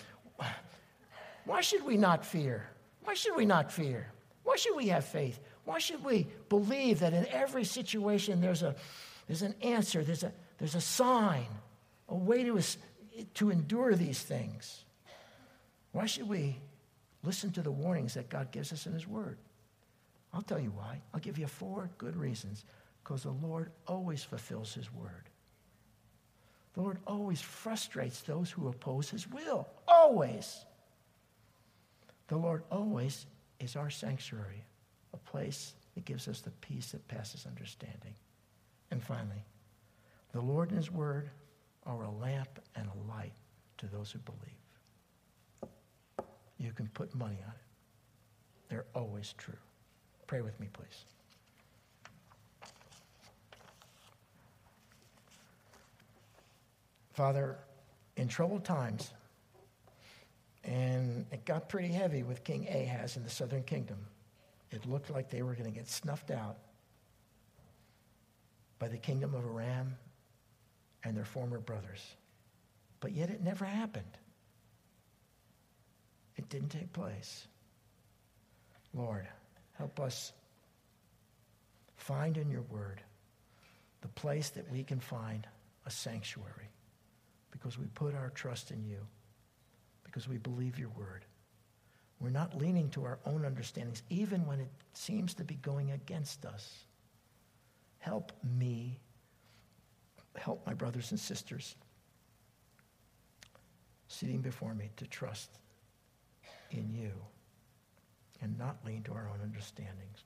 Why 1.45 1.61
should 1.61 1.83
we 1.85 1.97
not 1.97 2.25
fear? 2.25 2.67
Why 3.03 3.13
should 3.13 3.35
we 3.35 3.45
not 3.45 3.71
fear? 3.71 4.11
Why 4.43 4.55
should 4.55 4.75
we 4.75 4.87
have 4.87 5.05
faith? 5.05 5.39
Why 5.63 5.79
should 5.79 6.03
we 6.03 6.27
believe 6.49 6.99
that 6.99 7.13
in 7.13 7.25
every 7.27 7.63
situation 7.63 8.41
there's, 8.41 8.63
a, 8.63 8.75
there's 9.27 9.41
an 9.41 9.55
answer, 9.61 10.03
there's 10.03 10.23
a, 10.23 10.31
there's 10.57 10.75
a 10.75 10.81
sign, 10.81 11.47
a 12.09 12.15
way 12.15 12.43
to, 12.43 12.59
to 13.35 13.49
endure 13.49 13.95
these 13.95 14.21
things? 14.21 14.85
Why 15.91 16.05
should 16.05 16.27
we 16.27 16.57
listen 17.23 17.51
to 17.53 17.61
the 17.61 17.71
warnings 17.71 18.15
that 18.15 18.29
God 18.29 18.51
gives 18.51 18.73
us 18.73 18.85
in 18.85 18.93
His 18.93 19.07
Word? 19.07 19.37
I'll 20.33 20.41
tell 20.41 20.59
you 20.59 20.71
why. 20.71 21.01
I'll 21.13 21.19
give 21.19 21.37
you 21.37 21.47
four 21.47 21.89
good 21.97 22.15
reasons. 22.15 22.65
Because 23.03 23.23
the 23.23 23.31
Lord 23.31 23.71
always 23.87 24.23
fulfills 24.23 24.73
His 24.73 24.91
Word. 24.93 25.29
The 26.75 26.81
Lord 26.81 26.99
always 27.07 27.41
frustrates 27.41 28.21
those 28.21 28.51
who 28.51 28.67
oppose 28.67 29.09
His 29.09 29.29
will. 29.31 29.67
Always. 29.87 30.65
The 32.27 32.37
Lord 32.37 32.63
always 32.69 33.25
is 33.59 33.75
our 33.75 33.89
sanctuary, 33.89 34.65
a 35.13 35.17
place 35.17 35.73
that 35.95 36.05
gives 36.05 36.27
us 36.27 36.41
the 36.41 36.51
peace 36.51 36.91
that 36.91 37.07
passes 37.07 37.45
understanding. 37.45 38.13
And 38.91 39.01
finally, 39.01 39.43
the 40.33 40.41
Lord 40.41 40.69
and 40.69 40.77
His 40.77 40.91
Word 40.91 41.29
are 41.85 42.03
a 42.03 42.11
lamp 42.11 42.59
and 42.75 42.87
a 42.87 43.11
light 43.11 43.33
to 43.77 43.85
those 43.87 44.11
who 44.11 44.19
believe. 44.19 45.71
You 46.57 46.71
can 46.73 46.87
put 46.87 47.15
money 47.15 47.37
on 47.45 47.51
it. 47.51 48.69
They're 48.69 48.85
always 48.93 49.33
true. 49.37 49.57
Pray 50.27 50.41
with 50.41 50.59
me, 50.59 50.67
please. 50.73 51.05
Father, 57.15 57.57
in 58.17 58.27
troubled 58.27 58.65
times, 58.65 59.09
and 60.65 61.25
it 61.31 61.45
got 61.45 61.69
pretty 61.69 61.87
heavy 61.87 62.23
with 62.23 62.43
King 62.43 62.67
Ahaz 62.67 63.15
in 63.15 63.23
the 63.23 63.29
southern 63.29 63.63
kingdom. 63.63 63.97
It 64.69 64.85
looked 64.85 65.09
like 65.09 65.29
they 65.29 65.41
were 65.41 65.53
going 65.53 65.71
to 65.71 65.71
get 65.71 65.87
snuffed 65.87 66.29
out 66.29 66.57
by 68.79 68.89
the 68.89 68.97
kingdom 68.97 69.33
of 69.33 69.45
Aram 69.45 69.95
and 71.05 71.15
their 71.15 71.23
former 71.23 71.59
brothers. 71.59 72.05
But 72.99 73.13
yet 73.13 73.29
it 73.29 73.41
never 73.41 73.63
happened. 73.63 74.17
It 76.35 76.49
didn't 76.49 76.69
take 76.69 76.91
place. 76.91 77.47
Lord, 78.93 79.25
help 79.77 80.01
us 80.01 80.33
find 81.95 82.35
in 82.35 82.49
your 82.49 82.63
word 82.63 83.01
the 84.01 84.09
place 84.09 84.49
that 84.49 84.69
we 84.69 84.83
can 84.83 84.99
find 84.99 85.47
a 85.85 85.91
sanctuary 85.91 86.67
because 87.55 87.77
we 87.77 87.85
put 87.87 88.13
our 88.13 88.31
trust 88.31 88.71
in 88.71 88.83
you, 88.85 88.97
because 90.03 90.27
we 90.27 90.37
believe 90.37 90.77
your 90.77 90.89
word. 90.89 91.23
We're 92.19 92.29
not 92.29 92.57
leaning 92.57 92.89
to 92.91 93.05
our 93.05 93.19
own 93.25 93.45
understandings, 93.45 94.03
even 94.09 94.45
when 94.45 94.59
it 94.59 94.69
seems 94.93 95.33
to 95.35 95.43
be 95.43 95.55
going 95.55 95.91
against 95.91 96.45
us. 96.45 96.85
Help 97.99 98.33
me, 98.57 98.99
help 100.35 100.65
my 100.67 100.73
brothers 100.73 101.11
and 101.11 101.19
sisters 101.19 101.75
sitting 104.07 104.41
before 104.41 104.73
me 104.73 104.91
to 104.97 105.07
trust 105.07 105.59
in 106.71 106.93
you 106.93 107.11
and 108.41 108.57
not 108.57 108.77
lean 108.85 109.01
to 109.03 109.13
our 109.13 109.29
own 109.33 109.39
understandings, 109.41 110.25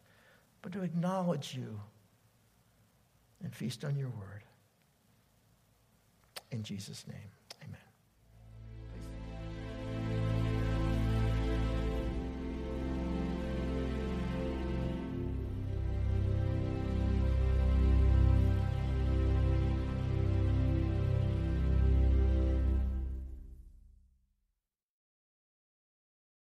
but 0.62 0.72
to 0.72 0.82
acknowledge 0.82 1.56
you 1.56 1.80
and 3.44 3.56
feast 3.56 3.86
on 3.86 3.96
your 3.96 4.10
word. 4.10 4.44
In 6.52 6.64
Jesus' 6.64 7.06
name. 7.08 7.39